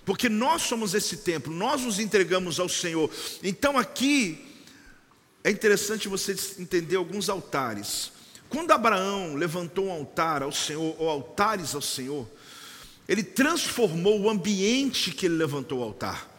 [0.04, 3.10] Porque nós somos esse templo, nós nos entregamos ao Senhor.
[3.42, 4.44] Então aqui
[5.42, 8.12] é interessante você entender alguns altares.
[8.50, 12.28] Quando Abraão levantou um altar ao Senhor, ou altares ao Senhor,
[13.08, 16.30] ele transformou o ambiente que ele levantou o altar.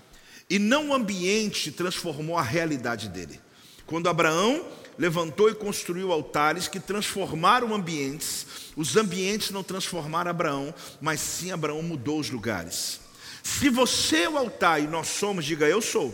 [0.48, 3.40] E não o ambiente transformou a realidade dele.
[3.86, 4.66] Quando Abraão
[4.98, 11.82] levantou e construiu altares que transformaram ambientes, os ambientes não transformaram Abraão, mas sim Abraão
[11.82, 13.00] mudou os lugares.
[13.44, 16.14] Se você é o altar e nós somos, diga eu sou.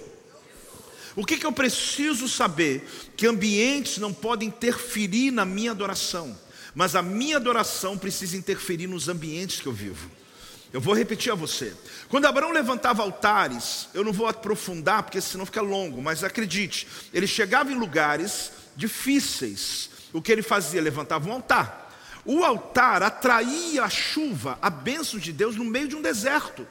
[1.16, 2.88] O que, que eu preciso saber?
[3.16, 6.38] Que ambientes não podem interferir na minha adoração,
[6.74, 10.10] mas a minha adoração precisa interferir nos ambientes que eu vivo.
[10.74, 11.74] Eu vou repetir a você.
[12.08, 17.28] Quando Abraão levantava altares, eu não vou aprofundar porque senão fica longo, mas acredite, ele
[17.28, 19.90] chegava em lugares difíceis.
[20.14, 20.82] O que ele fazia?
[20.82, 21.92] Levantava um altar.
[22.24, 26.66] O altar atraía a chuva, a bênção de Deus no meio de um deserto.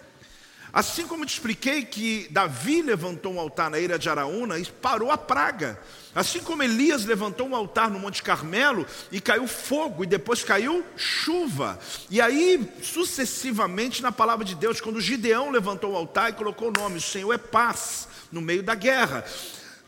[0.73, 5.11] Assim como te expliquei que Davi levantou um altar na ilha de Araúna e parou
[5.11, 5.81] a praga.
[6.15, 10.85] Assim como Elias levantou um altar no Monte Carmelo e caiu fogo e depois caiu
[10.97, 11.79] chuva.
[12.09, 16.73] E aí, sucessivamente, na palavra de Deus, quando Gideão levantou o altar e colocou o
[16.73, 19.25] nome, o Senhor é paz, no meio da guerra.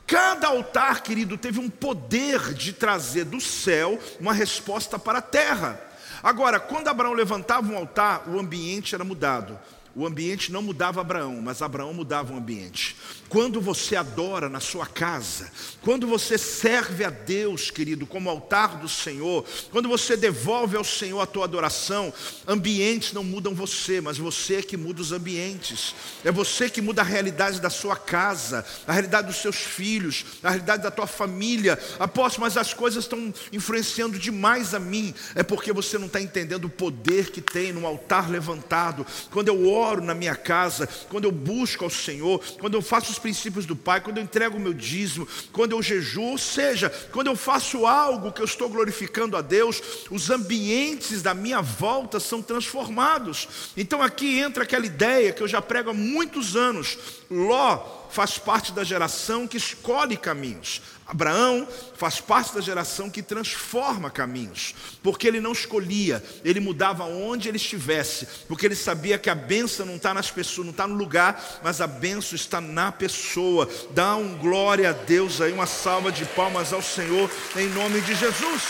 [0.06, 5.80] Cada altar, querido, teve um poder de trazer do céu uma resposta para a terra.
[6.22, 9.58] Agora, quando Abraão levantava um altar, o ambiente era mudado.
[9.94, 12.96] O ambiente não mudava Abraão, mas Abraão mudava o ambiente.
[13.28, 15.50] Quando você adora na sua casa,
[15.82, 21.20] quando você serve a Deus, querido, como altar do Senhor, quando você devolve ao Senhor
[21.20, 22.12] a tua adoração,
[22.46, 25.94] ambientes não mudam você, mas você é que muda os ambientes.
[26.24, 30.48] É você que muda a realidade da sua casa, a realidade dos seus filhos, a
[30.48, 31.78] realidade da tua família.
[31.98, 35.14] Aposto, mas as coisas estão influenciando demais a mim.
[35.34, 39.06] É porque você não está entendendo o poder que tem no altar levantado.
[39.30, 43.18] Quando eu oro na minha casa, quando eu busco ao Senhor, quando eu faço os
[43.18, 47.26] princípios do Pai, quando eu entrego o meu dízimo, quando eu jejuo, ou seja, quando
[47.26, 52.40] eu faço algo que eu estou glorificando a Deus, os ambientes da minha volta são
[52.40, 53.48] transformados.
[53.76, 56.98] Então aqui entra aquela ideia que eu já prego há muitos anos.
[57.30, 60.82] Ló faz parte da geração que escolhe caminhos.
[61.12, 67.48] Abraão faz parte da geração que transforma caminhos, porque ele não escolhia, ele mudava onde
[67.48, 70.94] ele estivesse, porque ele sabia que a benção não está nas pessoas, não está no
[70.94, 73.68] lugar, mas a benção está na pessoa.
[73.90, 78.14] Dá um glória a Deus aí, uma salva de palmas ao Senhor, em nome de
[78.14, 78.62] Jesus.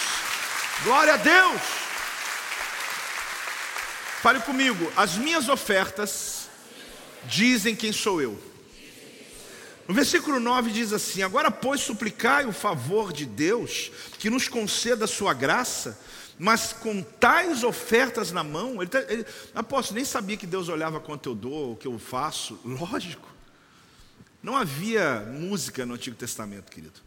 [0.82, 1.61] Glória a Deus.
[4.20, 6.49] Fale comigo, as minhas ofertas
[7.24, 8.51] dizem quem sou eu.
[9.87, 15.05] No versículo 9 diz assim: Agora, pois, suplicai o favor de Deus, que nos conceda
[15.05, 15.99] a sua graça,
[16.39, 19.24] mas com tais ofertas na mão, ele, tá, ele
[19.55, 22.59] apóstolo, nem sabia que Deus olhava quanto eu dou, o que eu faço.
[22.64, 23.28] Lógico.
[24.43, 27.01] Não havia música no Antigo Testamento, querido.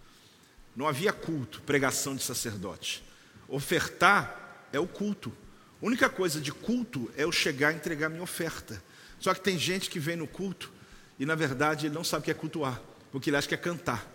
[0.76, 3.04] Não havia culto, pregação de sacerdote.
[3.48, 5.34] Ofertar é o culto.
[5.82, 8.82] A única coisa de culto é eu chegar e entregar minha oferta.
[9.20, 10.72] Só que tem gente que vem no culto
[11.20, 13.58] e na verdade ele não sabe o que é cultuar, porque ele acha que é
[13.58, 14.06] cantar,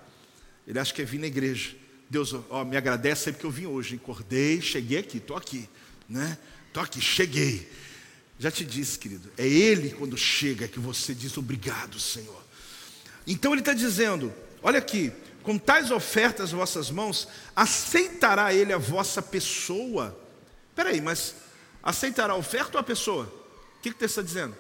[0.67, 1.75] ele acha que é vir na igreja.
[2.09, 5.69] Deus, ó, me agradece aí porque eu vim hoje, acordei, cheguei aqui, estou aqui,
[6.09, 6.37] né?
[6.67, 7.71] Estou aqui, cheguei.
[8.39, 12.43] Já te disse, querido, é Ele quando chega que você diz obrigado, Senhor.
[13.27, 14.33] Então Ele está dizendo:
[14.63, 20.19] olha aqui, com tais ofertas vossas mãos, aceitará Ele a vossa pessoa.
[20.71, 21.35] Espera aí, mas
[21.83, 23.25] aceitará a oferta ou a pessoa?
[23.77, 24.57] O que, que está dizendo?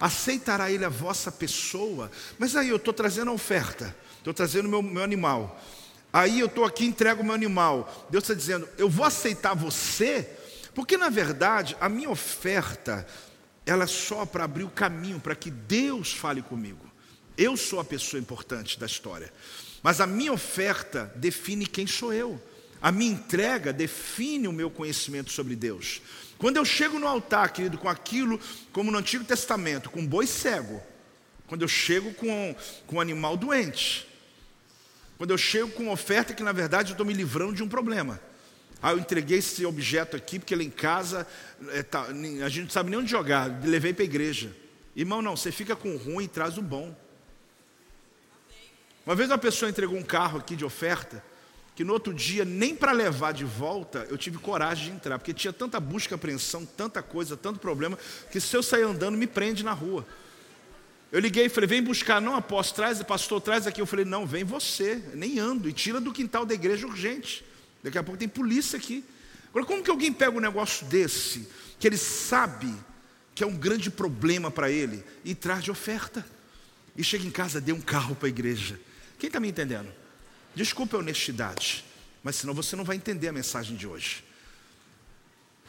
[0.00, 2.10] Aceitará ele a vossa pessoa.
[2.38, 5.60] Mas aí eu estou trazendo a oferta, estou trazendo o meu, meu animal.
[6.12, 8.08] Aí eu estou aqui, entrego o meu animal.
[8.10, 10.28] Deus está dizendo, eu vou aceitar você,
[10.74, 13.06] porque na verdade a minha oferta,
[13.66, 16.86] ela é só para abrir o caminho para que Deus fale comigo.
[17.36, 19.32] Eu sou a pessoa importante da história.
[19.82, 22.40] Mas a minha oferta define quem sou eu.
[22.80, 26.00] A minha entrega define o meu conhecimento sobre Deus.
[26.38, 28.40] Quando eu chego no altar, querido, com aquilo,
[28.72, 30.80] como no Antigo Testamento, com boi cego,
[31.48, 32.54] quando eu chego com,
[32.86, 34.06] com um animal doente,
[35.16, 37.68] quando eu chego com uma oferta que na verdade eu estou me livrando de um
[37.68, 38.20] problema.
[38.80, 41.26] Ah, eu entreguei esse objeto aqui porque ele em casa,
[41.70, 44.54] é, tá, a gente não sabe nem onde jogar, levei para a igreja.
[44.94, 46.96] Irmão, não, você fica com o ruim e traz o bom.
[49.04, 51.24] Uma vez uma pessoa entregou um carro aqui de oferta,
[51.78, 55.32] que no outro dia, nem para levar de volta, eu tive coragem de entrar, porque
[55.32, 57.96] tinha tanta busca, apreensão, tanta coisa, tanto problema,
[58.32, 60.04] que se eu sair andando, me prende na rua.
[61.12, 63.80] Eu liguei e falei, vem buscar, não, apóstolo, traz, pastor, traz aqui.
[63.80, 67.44] Eu falei, não, vem você, nem ando, e tira do quintal da igreja urgente.
[67.80, 69.04] Daqui a pouco tem polícia aqui.
[69.50, 71.48] Agora, como que alguém pega um negócio desse,
[71.78, 72.74] que ele sabe
[73.36, 76.26] que é um grande problema para ele, e traz de oferta?
[76.96, 78.80] E chega em casa, dê um carro para a igreja.
[79.16, 80.07] Quem está me entendendo?
[80.58, 81.84] Desculpe a honestidade,
[82.20, 84.24] mas senão você não vai entender a mensagem de hoje.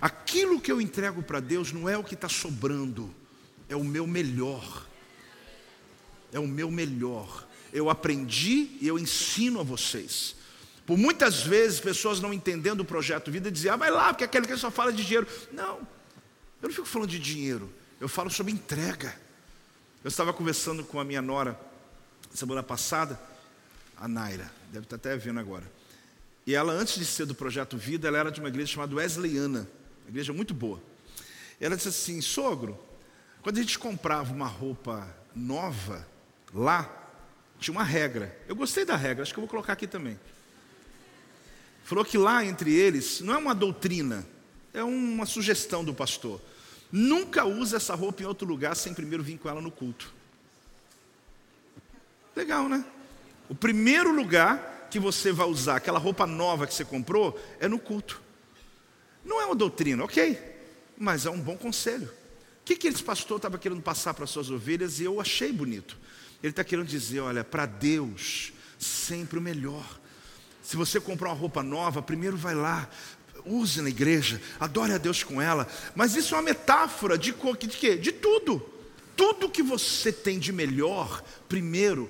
[0.01, 3.13] Aquilo que eu entrego para Deus não é o que está sobrando,
[3.69, 4.87] é o meu melhor.
[6.33, 7.47] É o meu melhor.
[7.71, 10.35] Eu aprendi e eu ensino a vocês.
[10.87, 14.47] Por muitas vezes, pessoas não entendendo o projeto vida diziam, ah, vai lá, porque aquele
[14.47, 15.27] que só fala de dinheiro.
[15.51, 15.87] Não,
[16.63, 17.71] eu não fico falando de dinheiro,
[18.01, 19.15] eu falo sobre entrega.
[20.03, 21.59] Eu estava conversando com a minha nora
[22.33, 23.21] semana passada,
[23.95, 25.69] a Naira, deve estar até vendo agora.
[26.45, 29.69] E ela, antes de ser do Projeto Vida, ela era de uma igreja chamada Wesleyana,
[30.03, 30.81] uma igreja muito boa.
[31.59, 32.79] E ela disse assim: sogro,
[33.41, 36.07] quando a gente comprava uma roupa nova
[36.53, 36.89] lá,
[37.59, 38.35] tinha uma regra.
[38.47, 40.19] Eu gostei da regra, acho que eu vou colocar aqui também.
[41.83, 44.25] Falou que lá entre eles, não é uma doutrina,
[44.73, 46.41] é uma sugestão do pastor.
[46.91, 50.13] Nunca use essa roupa em outro lugar sem primeiro vir com ela no culto.
[52.35, 52.83] Legal, né?
[53.49, 57.79] O primeiro lugar que você vai usar aquela roupa nova que você comprou é no
[57.79, 58.21] culto.
[59.25, 60.39] Não é uma doutrina, ok,
[60.97, 62.07] mas é um bom conselho.
[62.07, 65.51] O que, que esse pastor estava querendo passar para as suas ovelhas e eu achei
[65.51, 65.97] bonito.
[66.41, 69.99] Ele está querendo dizer: olha, para Deus, sempre o melhor.
[70.61, 72.87] Se você comprar uma roupa nova, primeiro vai lá,
[73.43, 75.67] use na igreja, adore a Deus com ela.
[75.95, 77.95] Mas isso é uma metáfora de, de quê?
[77.95, 78.63] De tudo.
[79.15, 82.09] Tudo que você tem de melhor, primeiro,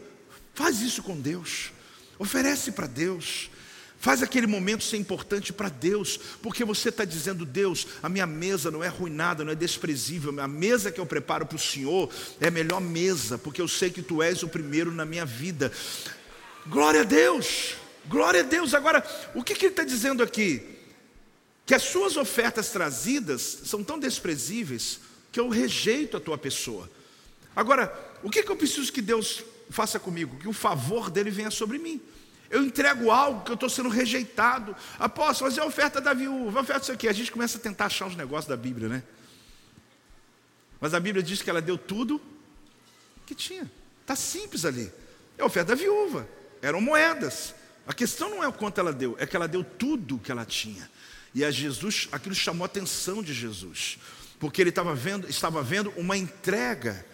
[0.60, 1.72] faz isso com Deus.
[2.20, 3.50] Oferece para Deus.
[3.98, 8.70] Faz aquele momento ser importante para Deus, porque você está dizendo, Deus, a minha mesa
[8.70, 12.10] não é arruinada, não é desprezível, a mesa que eu preparo para o Senhor
[12.42, 15.72] é a melhor mesa, porque eu sei que Tu és o primeiro na minha vida.
[16.68, 17.76] Glória a Deus,
[18.08, 18.74] glória a Deus.
[18.74, 19.02] Agora,
[19.36, 20.62] o que, que ele está dizendo aqui?
[21.66, 25.00] Que as suas ofertas trazidas são tão desprezíveis
[25.32, 26.90] que eu rejeito a tua pessoa.
[27.56, 27.94] Agora,
[28.24, 30.38] o que, que eu preciso que Deus faça comigo?
[30.38, 32.02] Que o favor dele venha sobre mim.
[32.50, 34.76] Eu entrego algo que eu estou sendo rejeitado.
[34.98, 37.08] Apóstolo, mas é a oferta da viúva, a oferta disso aqui.
[37.08, 39.04] A gente começa a tentar achar os negócios da Bíblia, né?
[40.82, 42.22] Mas a Bíblia diz que ela deu tudo
[43.26, 43.70] que tinha.
[44.02, 44.92] Está simples ali.
[45.38, 46.28] É a oferta da viúva.
[46.62, 47.54] Eram moedas.
[47.86, 50.46] A questão não é o quanto ela deu, é que ela deu tudo que ela
[50.46, 50.90] tinha.
[51.34, 53.98] E a Jesus, aquilo chamou a atenção de Jesus,
[54.40, 57.06] porque ele estava vendo, estava vendo uma entrega.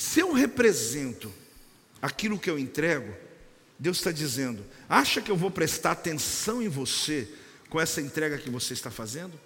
[0.00, 1.30] Se eu represento
[2.00, 3.14] aquilo que eu entrego,
[3.78, 7.28] Deus está dizendo: acha que eu vou prestar atenção em você
[7.68, 9.38] com essa entrega que você está fazendo?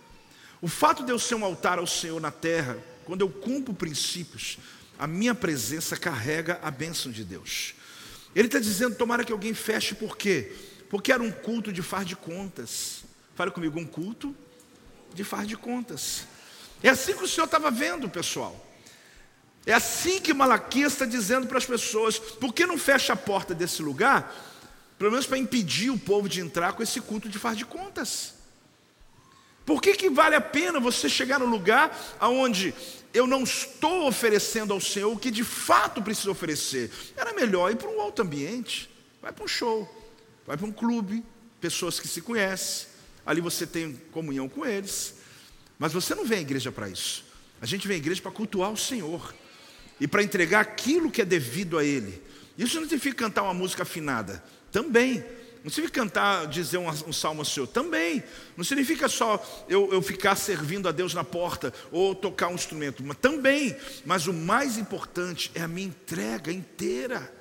[0.62, 4.57] O fato de eu ser um altar ao Senhor na terra, quando eu cumpro princípios,
[4.96, 7.74] a minha presença carrega a bênção de Deus.
[8.32, 10.52] Ele está dizendo: tomara que alguém feche, por quê?
[10.88, 13.02] Porque era um culto de far de contas.
[13.34, 14.32] Fale comigo, um culto
[15.12, 16.28] de far de contas.
[16.80, 18.63] É assim que o Senhor estava vendo, pessoal.
[19.66, 23.54] É assim que Malaquias está dizendo para as pessoas: por que não fecha a porta
[23.54, 24.34] desse lugar?
[24.98, 28.34] Pelo menos para impedir o povo de entrar com esse culto de faz de contas.
[29.64, 32.74] Por que, que vale a pena você chegar no lugar onde
[33.14, 36.90] eu não estou oferecendo ao Senhor o que de fato precisa oferecer?
[37.16, 38.90] Era melhor ir para um outro ambiente.
[39.22, 39.88] Vai para um show,
[40.46, 41.24] vai para um clube,
[41.58, 42.88] pessoas que se conhecem,
[43.24, 45.14] ali você tem comunhão com eles.
[45.78, 47.24] Mas você não vem à igreja para isso.
[47.58, 49.34] A gente vem à igreja para cultuar o Senhor
[50.01, 52.22] e para entregar aquilo que é devido a Ele.
[52.57, 55.24] Isso não significa cantar uma música afinada, também.
[55.64, 58.22] Não significa cantar, dizer um, um salmo ao Senhor, também.
[58.55, 63.03] Não significa só eu, eu ficar servindo a Deus na porta ou tocar um instrumento,
[63.03, 63.74] mas também.
[64.05, 67.32] Mas o mais importante é a minha entrega inteira,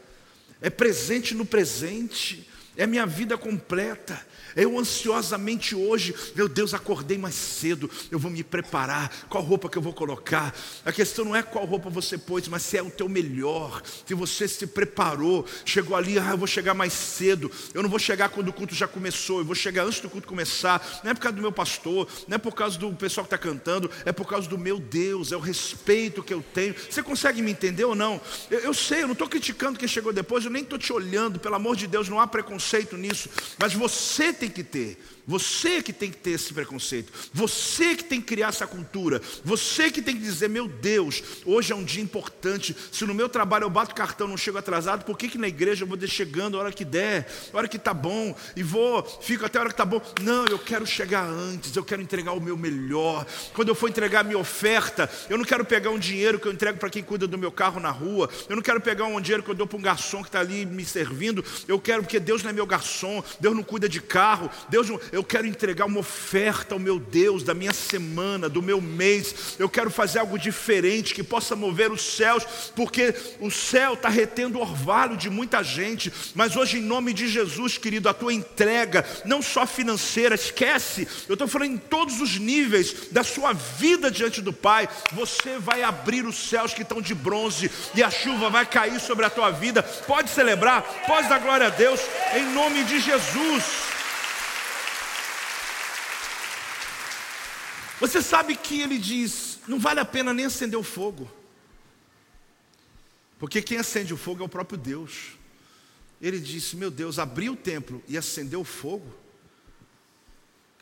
[0.62, 4.26] é presente no presente, é a minha vida completa.
[4.56, 9.78] Eu ansiosamente hoje, meu Deus, acordei mais cedo, eu vou me preparar, qual roupa que
[9.78, 10.54] eu vou colocar.
[10.86, 14.14] A questão não é qual roupa você pôs, mas se é o teu melhor, se
[14.14, 18.30] você se preparou, chegou ali, ah, eu vou chegar mais cedo, eu não vou chegar
[18.30, 21.22] quando o culto já começou, eu vou chegar antes do culto começar, não é por
[21.22, 24.28] causa do meu pastor, não é por causa do pessoal que está cantando, é por
[24.28, 26.76] causa do meu Deus, é o respeito que eu tenho.
[26.90, 28.22] Você consegue me entender ou não?
[28.50, 31.40] Eu, eu sei, eu não estou criticando quem chegou depois, eu nem estou te olhando,
[31.40, 34.98] pelo amor de Deus, não há preconceito nisso, mas você tem que ter.
[35.26, 37.12] Você que tem que ter esse preconceito.
[37.34, 39.22] Você que tem que criar essa cultura.
[39.44, 42.76] Você que tem que dizer: meu Deus, hoje é um dia importante.
[42.92, 45.84] Se no meu trabalho eu bato cartão não chego atrasado, por que, que na igreja
[45.84, 49.46] eu vou chegando a hora que der, a hora que está bom, e vou, fico
[49.46, 50.02] até a hora que está bom?
[50.22, 53.26] Não, eu quero chegar antes, eu quero entregar o meu melhor.
[53.54, 56.52] Quando eu for entregar a minha oferta, eu não quero pegar um dinheiro que eu
[56.52, 58.30] entrego para quem cuida do meu carro na rua.
[58.50, 60.66] Eu não quero pegar um dinheiro que eu dou para um garçom que está ali
[60.66, 61.44] me servindo.
[61.68, 65.00] Eu quero, porque Deus não é meu garçom, Deus não cuida de carro, Deus não,
[65.14, 69.56] eu quero entregar uma oferta ao meu Deus da minha semana, do meu mês.
[69.60, 72.44] Eu quero fazer algo diferente que possa mover os céus,
[72.76, 76.12] porque o céu está retendo orvalho de muita gente.
[76.34, 81.34] Mas hoje, em nome de Jesus, querido, a tua entrega, não só financeira, esquece, eu
[81.34, 84.90] estou falando em todos os níveis da sua vida diante do Pai.
[85.12, 89.26] Você vai abrir os céus que estão de bronze e a chuva vai cair sobre
[89.26, 89.84] a tua vida.
[89.84, 92.00] Pode celebrar, pode dar glória a Deus,
[92.36, 93.93] em nome de Jesus.
[98.04, 101.32] Você sabe que ele diz: não vale a pena nem acender o fogo,
[103.40, 105.38] porque quem acende o fogo é o próprio Deus.
[106.22, 109.10] ele disse: Meu Deus, abriu o templo e acendeu o fogo,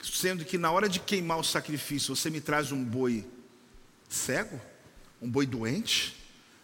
[0.01, 3.24] sendo que na hora de queimar o sacrifício você me traz um boi
[4.09, 4.59] cego,
[5.22, 6.17] um boi doente,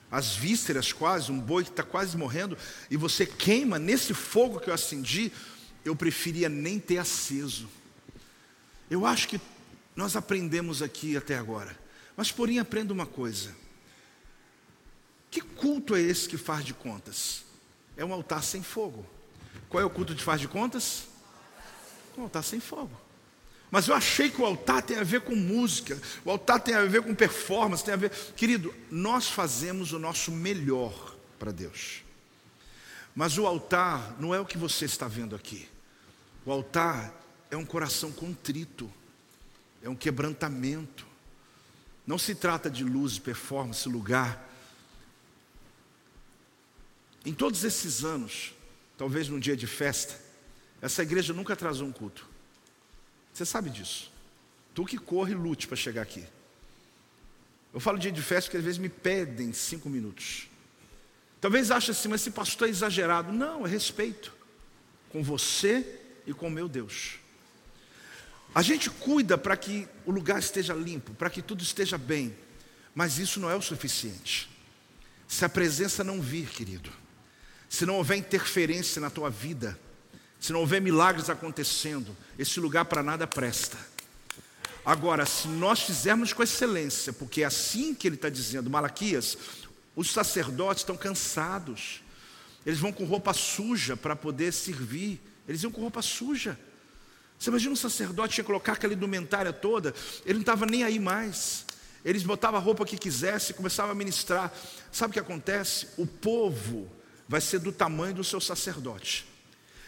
[0.09, 2.57] as vísceras quase, um boi que está quase morrendo,
[2.89, 5.31] e você queima nesse fogo que eu acendi,
[5.85, 7.69] eu preferia nem ter aceso.
[8.89, 9.39] Eu acho que
[9.97, 11.75] nós aprendemos aqui até agora,
[12.15, 13.53] mas porém aprenda uma coisa:
[15.31, 17.43] que culto é esse que faz de contas?
[17.97, 19.03] É um altar sem fogo.
[19.67, 21.07] Qual é o culto de faz de contas?
[22.15, 22.95] Um altar sem fogo.
[23.71, 26.85] Mas eu achei que o altar tem a ver com música, o altar tem a
[26.85, 28.11] ver com performance, tem a ver.
[28.35, 32.03] Querido, nós fazemos o nosso melhor para Deus.
[33.15, 35.67] Mas o altar não é o que você está vendo aqui.
[36.45, 37.11] O altar
[37.49, 38.91] é um coração contrito,
[39.87, 41.05] é um quebrantamento.
[42.05, 44.45] Não se trata de luz, performance, lugar.
[47.25, 48.53] Em todos esses anos,
[48.97, 50.19] talvez num dia de festa,
[50.81, 52.27] essa igreja nunca atrasou um culto.
[53.33, 54.11] Você sabe disso.
[54.73, 56.25] Tu que corre e lute para chegar aqui.
[57.73, 60.49] Eu falo dia de festa porque às vezes me pedem cinco minutos.
[61.39, 63.31] Talvez ache assim, mas esse pastor é exagerado.
[63.31, 64.33] Não, é respeito
[65.09, 67.19] com você e com meu Deus.
[68.57, 72.35] A gente cuida para que o lugar esteja limpo, para que tudo esteja bem,
[72.95, 74.49] mas isso não é o suficiente.
[75.27, 76.89] Se a presença não vir, querido,
[77.69, 79.79] se não houver interferência na tua vida,
[80.39, 83.77] se não houver milagres acontecendo, esse lugar para nada presta.
[84.83, 89.37] Agora, se nós fizermos com excelência, porque é assim que ele está dizendo, Malaquias,
[89.95, 92.01] os sacerdotes estão cansados,
[92.65, 96.57] eles vão com roupa suja para poder servir, eles iam com roupa suja.
[97.37, 99.93] Você imagina um sacerdote tinha que colocar aquela indumentária toda,
[100.25, 101.65] ele não estava nem aí mais.
[102.03, 104.53] Eles botavam a roupa que quisesse, começavam a ministrar.
[104.91, 105.87] Sabe o que acontece?
[105.97, 106.89] O povo
[107.27, 109.27] vai ser do tamanho do seu sacerdote.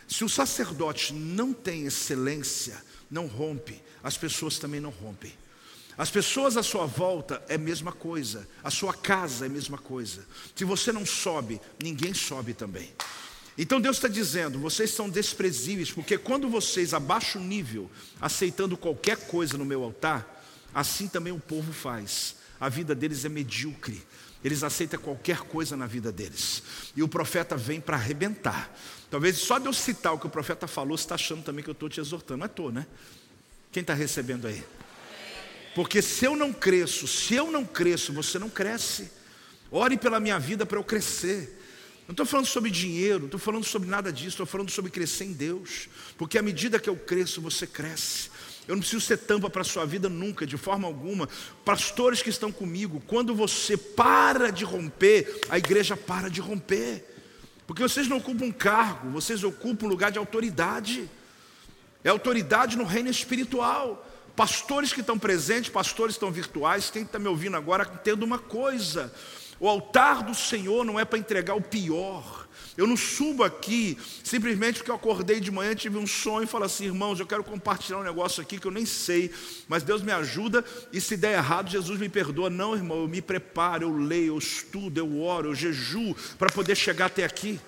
[0.07, 5.31] Se o sacerdote não tem excelência, não rompe, as pessoas também não rompem.
[5.97, 9.77] As pessoas à sua volta é a mesma coisa, a sua casa é a mesma
[9.77, 10.25] coisa.
[10.55, 12.93] Se você não sobe, ninguém sobe também.
[13.61, 17.91] Então Deus está dizendo: vocês são desprezíveis, porque quando vocês abaixam o nível,
[18.21, 20.41] aceitando qualquer coisa no meu altar,
[20.73, 22.37] assim também o povo faz.
[22.57, 24.01] A vida deles é medíocre.
[24.41, 26.63] Eles aceitam qualquer coisa na vida deles.
[26.95, 28.73] E o profeta vem para arrebentar.
[29.11, 31.69] Talvez só de eu citar o que o profeta falou, você está achando também que
[31.69, 32.39] eu estou te exortando.
[32.39, 32.87] Mas estou, né?
[33.73, 34.63] Quem está recebendo aí?
[35.75, 39.11] Porque se eu não cresço, se eu não cresço, você não cresce.
[39.69, 41.58] Ore pela minha vida para eu crescer.
[42.09, 45.25] Não estou falando sobre dinheiro, não estou falando sobre nada disso, estou falando sobre crescer
[45.25, 45.87] em Deus.
[46.17, 48.31] Porque à medida que eu cresço, você cresce.
[48.67, 51.29] Eu não preciso ser tampa para a sua vida nunca, de forma alguma.
[51.63, 57.05] Pastores que estão comigo, quando você para de romper, a igreja para de romper.
[57.67, 61.07] Porque vocês não ocupam um cargo, vocês ocupam um lugar de autoridade.
[62.03, 64.03] É autoridade no reino espiritual.
[64.35, 68.39] Pastores que estão presentes, pastores que estão virtuais, quem está me ouvindo agora, entenda uma
[68.39, 69.13] coisa:
[69.59, 72.47] o altar do Senhor não é para entregar o pior,
[72.79, 76.63] eu não subo aqui simplesmente porque eu acordei de manhã, tive um sonho e falo
[76.63, 79.31] assim, irmãos, eu quero compartilhar um negócio aqui que eu nem sei,
[79.67, 82.49] mas Deus me ajuda e se der errado, Jesus me perdoa.
[82.49, 86.75] Não, irmão, eu me preparo, eu leio, eu estudo, eu oro, eu jejuo para poder
[86.75, 87.59] chegar até aqui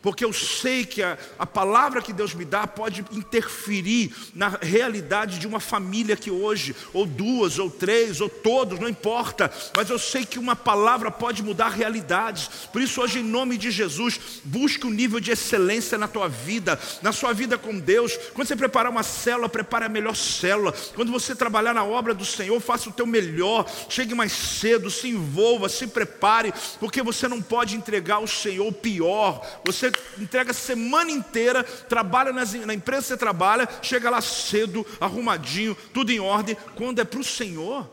[0.00, 5.38] porque eu sei que a, a, palavra que Deus me dá pode interferir na realidade
[5.38, 9.98] de uma família que hoje, ou duas, ou três, ou todos, não importa, mas eu
[9.98, 12.48] sei que uma palavra pode mudar realidades.
[12.72, 16.78] Por isso, hoje, em nome de Jesus, busque um nível de excelência na tua vida,
[17.02, 18.16] na sua vida com Deus.
[18.34, 20.72] Quando você preparar uma célula, prepare a melhor célula.
[20.94, 23.68] Quando você trabalhar na obra do Senhor, faça o teu melhor.
[23.88, 28.72] Chegue mais cedo, se envolva, se prepare, porque você não pode entregar ao Senhor o
[28.72, 29.44] pior.
[29.64, 34.86] Você você entrega a semana inteira, trabalha na empresa que você trabalha, chega lá cedo,
[35.00, 36.56] arrumadinho, tudo em ordem.
[36.74, 37.88] Quando é para o Senhor,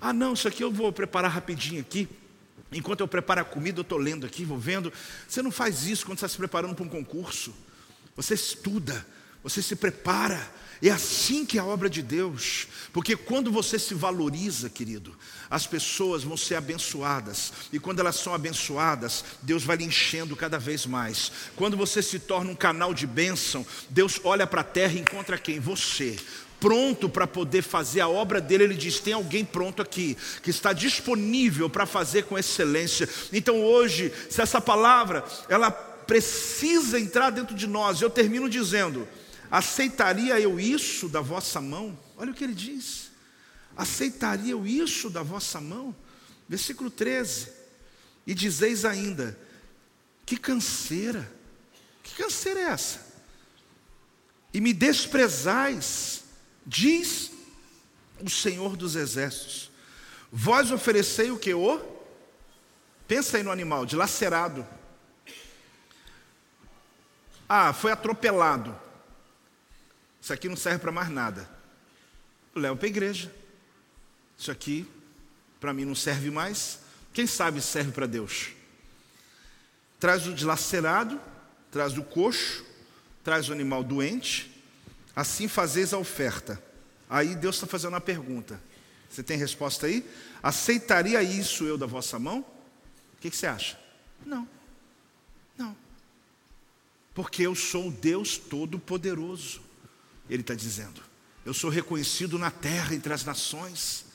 [0.00, 2.08] ah não, isso aqui eu vou preparar rapidinho aqui.
[2.72, 4.92] Enquanto eu preparo a comida, eu estou lendo aqui, vou vendo.
[5.28, 7.52] Você não faz isso quando está se preparando para um concurso.
[8.16, 9.04] Você estuda,
[9.42, 10.40] você se prepara.
[10.82, 15.14] É assim que é a obra de Deus, porque quando você se valoriza, querido,
[15.50, 20.58] as pessoas vão ser abençoadas, e quando elas são abençoadas, Deus vai lhe enchendo cada
[20.58, 21.30] vez mais.
[21.54, 25.36] Quando você se torna um canal de bênção, Deus olha para a terra e encontra
[25.36, 25.60] quem?
[25.60, 26.16] Você
[26.60, 30.72] pronto para poder fazer a obra dele, ele diz: tem alguém pronto aqui, que está
[30.72, 33.08] disponível para fazer com excelência.
[33.32, 39.08] Então hoje, se essa palavra, ela precisa entrar dentro de nós, eu termino dizendo:
[39.50, 41.98] Aceitaria eu isso da vossa mão?
[42.16, 43.10] Olha o que ele diz.
[43.76, 45.94] Aceitaria eu isso da vossa mão?
[46.48, 47.50] Versículo 13.
[48.26, 49.38] E dizeis ainda:
[50.24, 51.30] Que canseira,
[52.02, 53.10] Que canseira é essa?
[54.52, 56.24] E me desprezais,
[56.66, 57.30] diz
[58.20, 59.70] o Senhor dos Exércitos.
[60.30, 61.54] Vós oferecei o que?
[61.54, 61.80] O?
[63.08, 64.66] Pensa aí no animal, dilacerado.
[67.48, 68.78] Ah, foi atropelado.
[70.20, 71.48] Isso aqui não serve para mais nada.
[72.54, 73.32] Levo para a igreja.
[74.38, 74.86] Isso aqui,
[75.58, 76.80] para mim, não serve mais.
[77.12, 78.50] Quem sabe serve para Deus?
[79.98, 81.20] Traz o dilacerado,
[81.70, 82.64] traz o coxo,
[83.22, 84.50] traz o animal doente.
[85.14, 86.62] Assim fazeis a oferta.
[87.08, 88.60] Aí Deus está fazendo uma pergunta.
[89.10, 90.08] Você tem resposta aí?
[90.42, 92.40] Aceitaria isso eu da vossa mão?
[92.40, 93.78] O que, que você acha?
[94.24, 94.48] Não.
[95.58, 95.76] Não.
[97.12, 99.60] Porque eu sou o Deus Todo-Poderoso.
[100.30, 101.02] Ele está dizendo.
[101.44, 104.06] Eu sou reconhecido na terra entre as nações.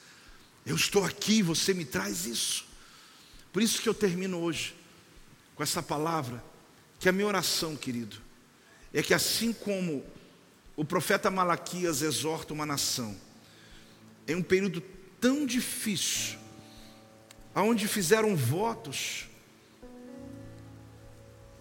[0.65, 2.65] Eu estou aqui, você me traz isso.
[3.51, 4.75] Por isso que eu termino hoje
[5.55, 6.43] com essa palavra,
[6.99, 8.17] que a minha oração, querido,
[8.93, 10.05] é que assim como
[10.75, 13.15] o profeta Malaquias exorta uma nação,
[14.27, 14.81] em um período
[15.19, 16.37] tão difícil,
[17.53, 19.27] aonde fizeram votos,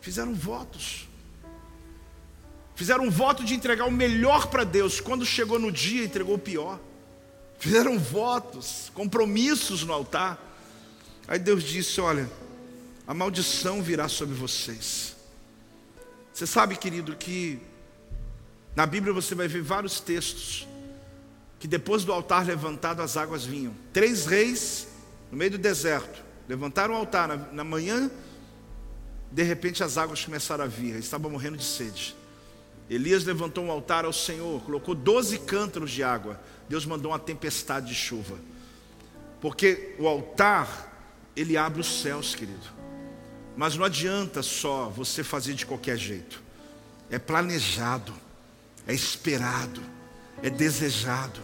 [0.01, 1.09] fizeram votos,
[2.75, 6.39] fizeram um voto de entregar o melhor para Deus, quando chegou no dia, entregou o
[6.39, 6.81] pior,
[7.59, 10.39] fizeram votos, compromissos no altar,
[11.29, 12.31] aí Deus disse: Olha,
[13.07, 15.15] a maldição virá sobre vocês.
[16.33, 17.61] Você sabe, querido, que
[18.75, 20.67] na Bíblia você vai ver vários textos
[21.61, 23.75] que depois do altar levantado as águas vinham.
[23.93, 24.89] Três reis
[25.31, 28.11] no meio do deserto levantaram o altar na, na manhã,
[29.31, 32.15] de repente as águas começaram a vir, eles estavam morrendo de sede.
[32.89, 36.41] Elias levantou um altar ao Senhor, colocou doze cântaros de água.
[36.69, 38.39] Deus mandou uma tempestade de chuva.
[39.41, 40.93] Porque o altar,
[41.35, 42.75] ele abre os céus, querido.
[43.57, 46.43] Mas não adianta só você fazer de qualquer jeito.
[47.11, 48.13] É planejado
[48.87, 49.81] é esperado,
[50.43, 51.41] é desejado.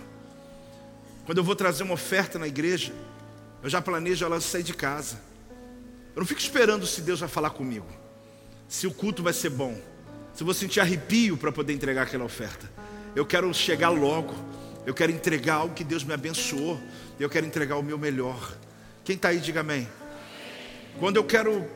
[1.24, 2.92] Quando eu vou trazer uma oferta na igreja,
[3.62, 5.20] eu já planejo ela sair de casa.
[6.14, 7.86] Eu não fico esperando se Deus vai falar comigo,
[8.68, 9.80] se o culto vai ser bom,
[10.40, 12.66] se vou sentir arrepio para poder entregar aquela oferta.
[13.14, 14.34] Eu quero chegar logo,
[14.86, 16.80] eu quero entregar algo que Deus me abençoou,
[17.18, 18.56] eu quero entregar o meu melhor.
[19.04, 19.86] Quem está aí, diga amém.
[20.98, 21.68] Quando eu quero,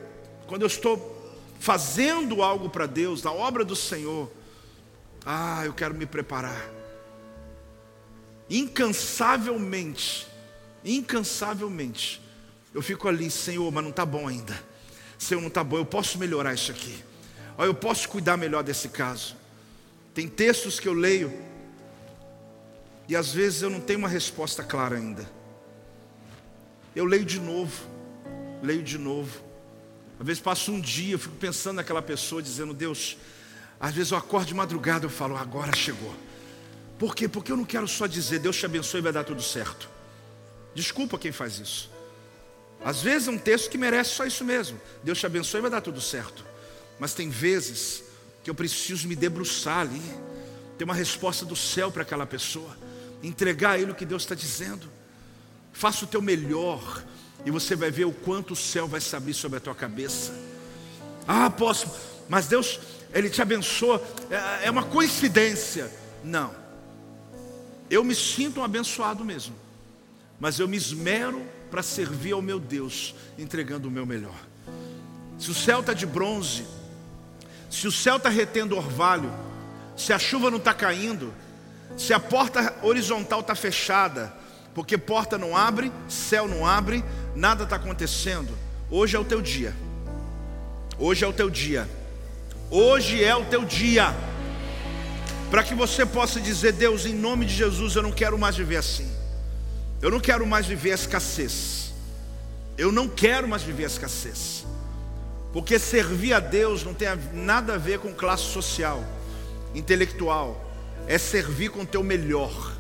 [0.47, 4.33] quando eu estou fazendo algo para Deus, na obra do Senhor,
[5.27, 6.71] ah, eu quero me preparar.
[8.49, 10.27] Incansavelmente,
[10.83, 12.19] incansavelmente,
[12.73, 14.59] eu fico ali, Senhor, mas não está bom ainda.
[15.19, 17.05] Senhor, não está bom, eu posso melhorar isso aqui.
[17.57, 19.37] Olha, eu posso cuidar melhor desse caso.
[20.13, 21.33] Tem textos que eu leio
[23.09, 25.29] e às vezes eu não tenho uma resposta clara ainda.
[26.95, 27.85] Eu leio de novo,
[28.63, 29.43] leio de novo.
[30.19, 33.17] Às vezes passo um dia, eu fico pensando naquela pessoa, dizendo, Deus,
[33.81, 36.15] às vezes eu acordo de madrugada e falo, agora chegou.
[36.99, 37.29] Por quê?
[37.29, 39.89] Porque eu não quero só dizer, Deus te abençoe e vai dar tudo certo.
[40.75, 41.91] Desculpa quem faz isso.
[42.85, 44.81] Às vezes é um texto que merece só isso mesmo.
[45.03, 46.45] Deus te abençoe e vai dar tudo certo.
[46.99, 48.05] Mas tem vezes
[48.43, 50.03] que eu preciso me debruçar ali,
[50.79, 52.77] ter uma resposta do céu para aquela pessoa,
[53.23, 54.89] entregar a Ele o que Deus está dizendo.
[55.73, 57.03] Faça o teu melhor
[57.45, 60.33] e você vai ver o quanto o céu vai se abrir sobre a tua cabeça.
[61.27, 61.91] Ah, posso,
[62.29, 62.79] mas Deus,
[63.13, 65.91] ele te abençoa, é, é uma coincidência.
[66.23, 66.55] Não.
[67.91, 69.55] Eu me sinto um abençoado mesmo,
[70.39, 74.39] mas eu me esmero para servir ao meu Deus, entregando o meu melhor.
[75.39, 76.65] Se o céu está de bronze,
[77.75, 79.33] se o céu está retendo orvalho,
[79.97, 81.35] se a chuva não está caindo,
[81.97, 84.33] se a porta horizontal está fechada,
[84.73, 87.05] porque porta não abre, céu não abre,
[87.35, 88.57] nada está acontecendo.
[88.89, 89.75] Hoje é o teu dia.
[90.97, 91.89] Hoje é o teu dia.
[92.71, 94.15] Hoje é o teu dia.
[95.51, 98.77] Para que você possa dizer, Deus, em nome de Jesus, eu não quero mais viver
[98.77, 99.11] assim.
[100.01, 101.93] Eu não quero mais viver a escassez.
[102.79, 104.65] Eu não quero mais viver a escassez.
[105.55, 109.05] Porque servir a Deus não tem nada a ver com classe social,
[109.73, 110.61] intelectual.
[111.07, 112.73] É servir com o teu melhor.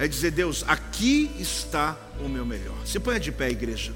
[0.00, 2.74] É dizer, Deus, aqui está o meu melhor.
[2.84, 3.92] Se ponha de pé, igreja.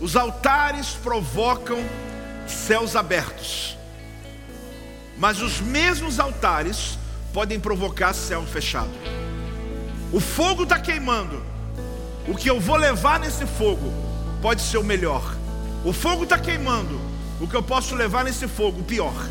[0.00, 1.78] Os altares provocam
[2.48, 3.78] céus abertos,
[5.16, 6.98] mas os mesmos altares
[7.32, 8.90] podem provocar céu fechado.
[10.12, 11.40] O fogo está queimando,
[12.26, 14.09] o que eu vou levar nesse fogo
[14.40, 15.36] pode ser o melhor.
[15.84, 17.00] O fogo está queimando,
[17.40, 19.28] o que eu posso levar nesse fogo, o pior.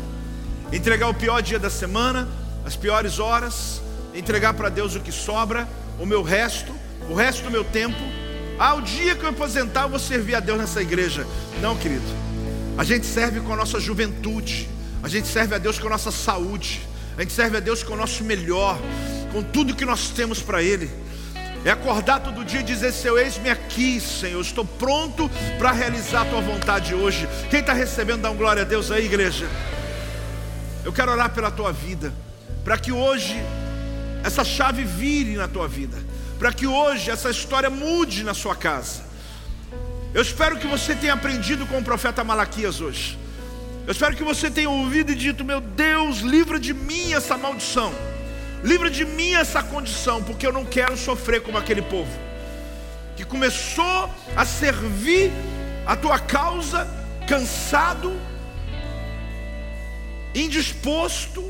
[0.72, 2.28] Entregar o pior dia da semana,
[2.64, 3.80] as piores horas,
[4.14, 5.68] entregar para Deus o que sobra,
[5.98, 6.72] o meu resto,
[7.08, 7.98] o resto do meu tempo
[8.62, 11.26] ah, o dia que eu aposentar, eu vou servir a Deus nessa igreja.
[11.62, 12.04] Não, querido.
[12.76, 14.68] A gente serve com a nossa juventude,
[15.02, 16.82] a gente serve a Deus com a nossa saúde,
[17.16, 18.78] a gente serve a Deus com o nosso melhor,
[19.32, 20.90] com tudo que nós temos para Ele.
[21.64, 24.40] É acordar todo dia e dizer: Seu eis-me aqui, Senhor.
[24.40, 27.28] Estou pronto para realizar a tua vontade hoje.
[27.50, 29.46] Quem está recebendo, dá um glória a Deus aí, igreja.
[30.84, 32.12] Eu quero orar pela tua vida,
[32.64, 33.36] para que hoje
[34.24, 35.96] essa chave vire na tua vida,
[36.38, 39.02] para que hoje essa história mude na sua casa.
[40.14, 43.18] Eu espero que você tenha aprendido com o profeta Malaquias hoje.
[43.86, 47.92] Eu espero que você tenha ouvido e dito: Meu Deus, livra de mim essa maldição.
[48.62, 52.30] Livra de mim essa condição, porque eu não quero sofrer como aquele povo
[53.20, 55.30] que começou a servir
[55.86, 56.88] a tua causa
[57.28, 58.18] cansado,
[60.34, 61.44] indisposto,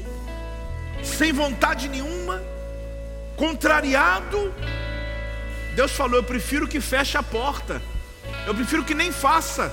[1.01, 2.43] sem vontade nenhuma,
[3.37, 4.53] contrariado.
[5.77, 7.81] Deus falou: Eu prefiro que feche a porta,
[8.49, 9.73] eu prefiro que nem faça.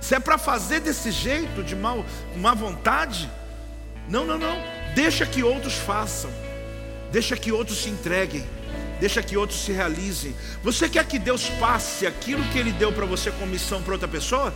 [0.00, 2.04] Se é para fazer desse jeito, de mal,
[2.36, 3.28] má vontade,
[4.08, 4.62] não, não, não,
[4.94, 6.30] deixa que outros façam.
[7.10, 8.44] Deixa que outros se entreguem.
[9.00, 10.34] Deixa que outros se realizem.
[10.62, 14.08] Você quer que Deus passe aquilo que Ele deu para você como missão para outra
[14.08, 14.52] pessoa?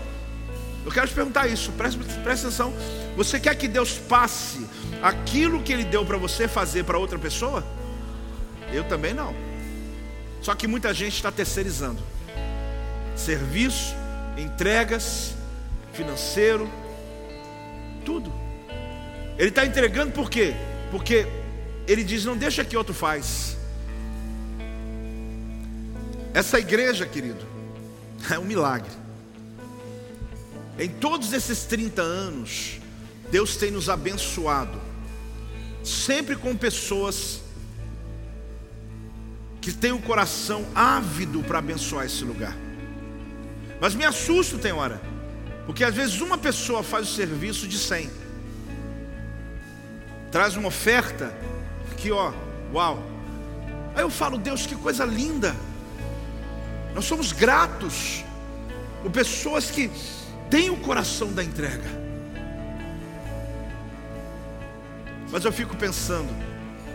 [0.85, 2.73] Eu quero te perguntar isso, presta, presta atenção.
[3.17, 4.67] Você quer que Deus passe
[5.03, 7.63] aquilo que Ele deu para você fazer para outra pessoa?
[8.73, 9.35] Eu também não.
[10.41, 12.03] Só que muita gente está terceirizando
[13.15, 13.95] serviço,
[14.39, 15.35] entregas,
[15.93, 16.71] financeiro,
[18.05, 18.33] tudo.
[19.37, 20.55] Ele está entregando por quê?
[20.91, 21.27] Porque
[21.91, 23.57] ele diz: não deixa que outro faz.
[26.33, 27.45] Essa igreja, querido,
[28.31, 28.93] é um milagre.
[30.79, 32.79] Em todos esses 30 anos,
[33.29, 34.81] Deus tem nos abençoado,
[35.83, 37.41] sempre com pessoas
[39.61, 42.57] que têm o coração ávido para abençoar esse lugar.
[43.81, 45.03] Mas me assusto, tem hora,
[45.67, 48.09] porque às vezes uma pessoa faz o serviço de 100,
[50.31, 51.35] traz uma oferta
[52.01, 52.33] aqui, ó,
[52.73, 53.03] uau.
[53.95, 55.55] Aí eu falo, Deus, que coisa linda.
[56.95, 58.25] Nós somos gratos
[59.03, 59.91] por pessoas que
[60.49, 62.01] têm o coração da entrega.
[65.31, 66.31] Mas eu fico pensando,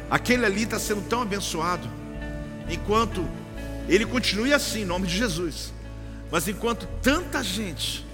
[0.10, 1.88] aquele ali está sendo tão abençoado,
[2.68, 3.26] enquanto
[3.88, 5.72] ele continue assim, em nome de Jesus.
[6.32, 8.06] Mas enquanto tanta gente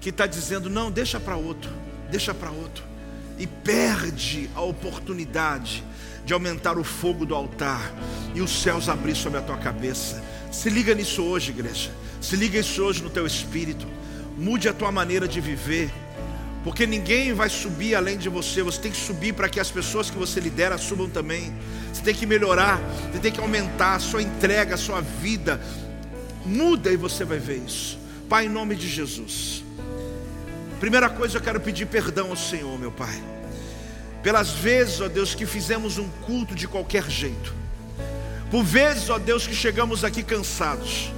[0.00, 1.70] que está dizendo, não, deixa para outro,
[2.10, 2.93] deixa para outro
[3.38, 5.84] e perde a oportunidade
[6.24, 7.92] de aumentar o fogo do altar
[8.34, 10.22] e os céus abrir sobre a tua cabeça.
[10.50, 11.90] Se liga nisso hoje, igreja.
[12.20, 13.86] Se liga isso hoje no teu espírito.
[14.38, 15.90] Mude a tua maneira de viver.
[16.62, 18.62] Porque ninguém vai subir além de você.
[18.62, 21.52] Você tem que subir para que as pessoas que você lidera subam também.
[21.92, 22.80] Você tem que melhorar,
[23.12, 25.60] você tem que aumentar a sua entrega, a sua vida.
[26.46, 27.98] Muda e você vai ver isso.
[28.28, 29.63] Pai, em nome de Jesus.
[30.80, 33.22] Primeira coisa, eu quero pedir perdão ao Senhor, meu Pai,
[34.22, 37.54] pelas vezes, ó Deus, que fizemos um culto de qualquer jeito,
[38.50, 41.12] por vezes, ó Deus, que chegamos aqui cansados,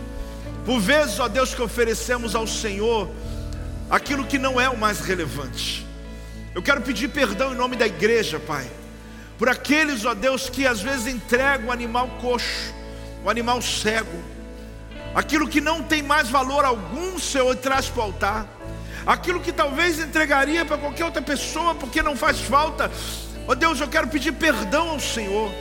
[0.65, 3.11] por vezes, ó Deus, que oferecemos ao Senhor
[3.91, 5.87] aquilo que não é o mais relevante.
[6.55, 8.71] Eu quero pedir perdão em nome da igreja, Pai,
[9.39, 12.75] por aqueles, ó Deus, que às vezes entregam o animal coxo,
[13.25, 14.23] o animal cego,
[15.15, 18.56] aquilo que não tem mais valor algum, Senhor, traz para o altar
[19.07, 22.91] aquilo que talvez entregaria para qualquer outra pessoa, porque não faz falta.
[23.47, 25.53] Ó oh Deus, eu quero pedir perdão ao Senhor,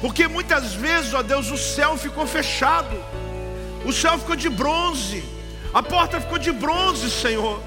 [0.00, 2.96] porque muitas vezes, ó oh Deus, o céu ficou fechado,
[3.84, 5.24] o céu ficou de bronze,
[5.72, 7.62] a porta ficou de bronze, Senhor,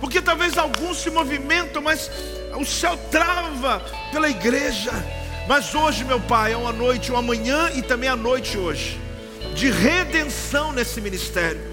[0.00, 2.10] porque talvez alguns se movimentam, mas
[2.58, 4.92] o céu trava pela igreja.
[5.46, 8.98] Mas hoje, meu Pai, é uma noite, uma manhã e também a noite hoje,
[9.54, 11.69] de redenção nesse ministério.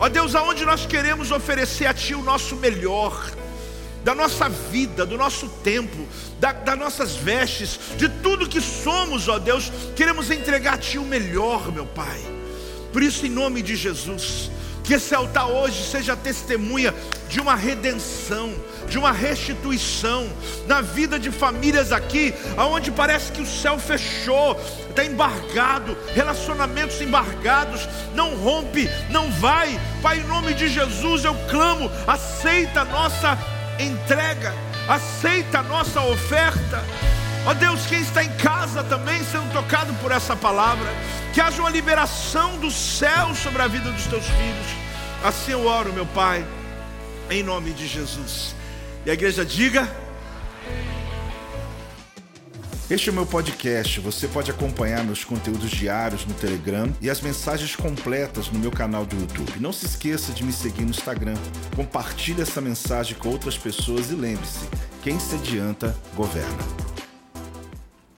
[0.00, 3.30] Ó Deus, aonde nós queremos oferecer a Ti o nosso melhor,
[4.02, 6.08] da nossa vida, do nosso tempo,
[6.38, 11.04] da, das nossas vestes, de tudo que somos, ó Deus, queremos entregar a Ti o
[11.04, 12.18] melhor, meu Pai.
[12.90, 14.50] Por isso, em nome de Jesus,
[14.82, 16.94] que esse altar hoje seja testemunha
[17.28, 18.54] de uma redenção,
[18.90, 20.28] de uma restituição
[20.66, 24.60] na vida de famílias aqui, aonde parece que o céu fechou,
[24.90, 29.80] está embargado, relacionamentos embargados, não rompe, não vai.
[30.02, 33.38] Pai, em nome de Jesus eu clamo, aceita a nossa
[33.78, 34.52] entrega,
[34.88, 36.84] aceita a nossa oferta.
[37.46, 40.92] Ó Deus, quem está em casa também sendo tocado por essa palavra,
[41.32, 44.66] que haja uma liberação do céu sobre a vida dos teus filhos.
[45.24, 46.44] Assim eu oro, meu Pai,
[47.30, 48.59] em nome de Jesus.
[49.04, 49.88] E a igreja diga:
[52.90, 53.98] Este é o meu podcast.
[54.00, 59.06] Você pode acompanhar meus conteúdos diários no Telegram e as mensagens completas no meu canal
[59.06, 59.58] do YouTube.
[59.58, 61.36] Não se esqueça de me seguir no Instagram.
[61.74, 64.68] Compartilhe essa mensagem com outras pessoas e lembre-se:
[65.02, 66.99] quem se adianta, governa.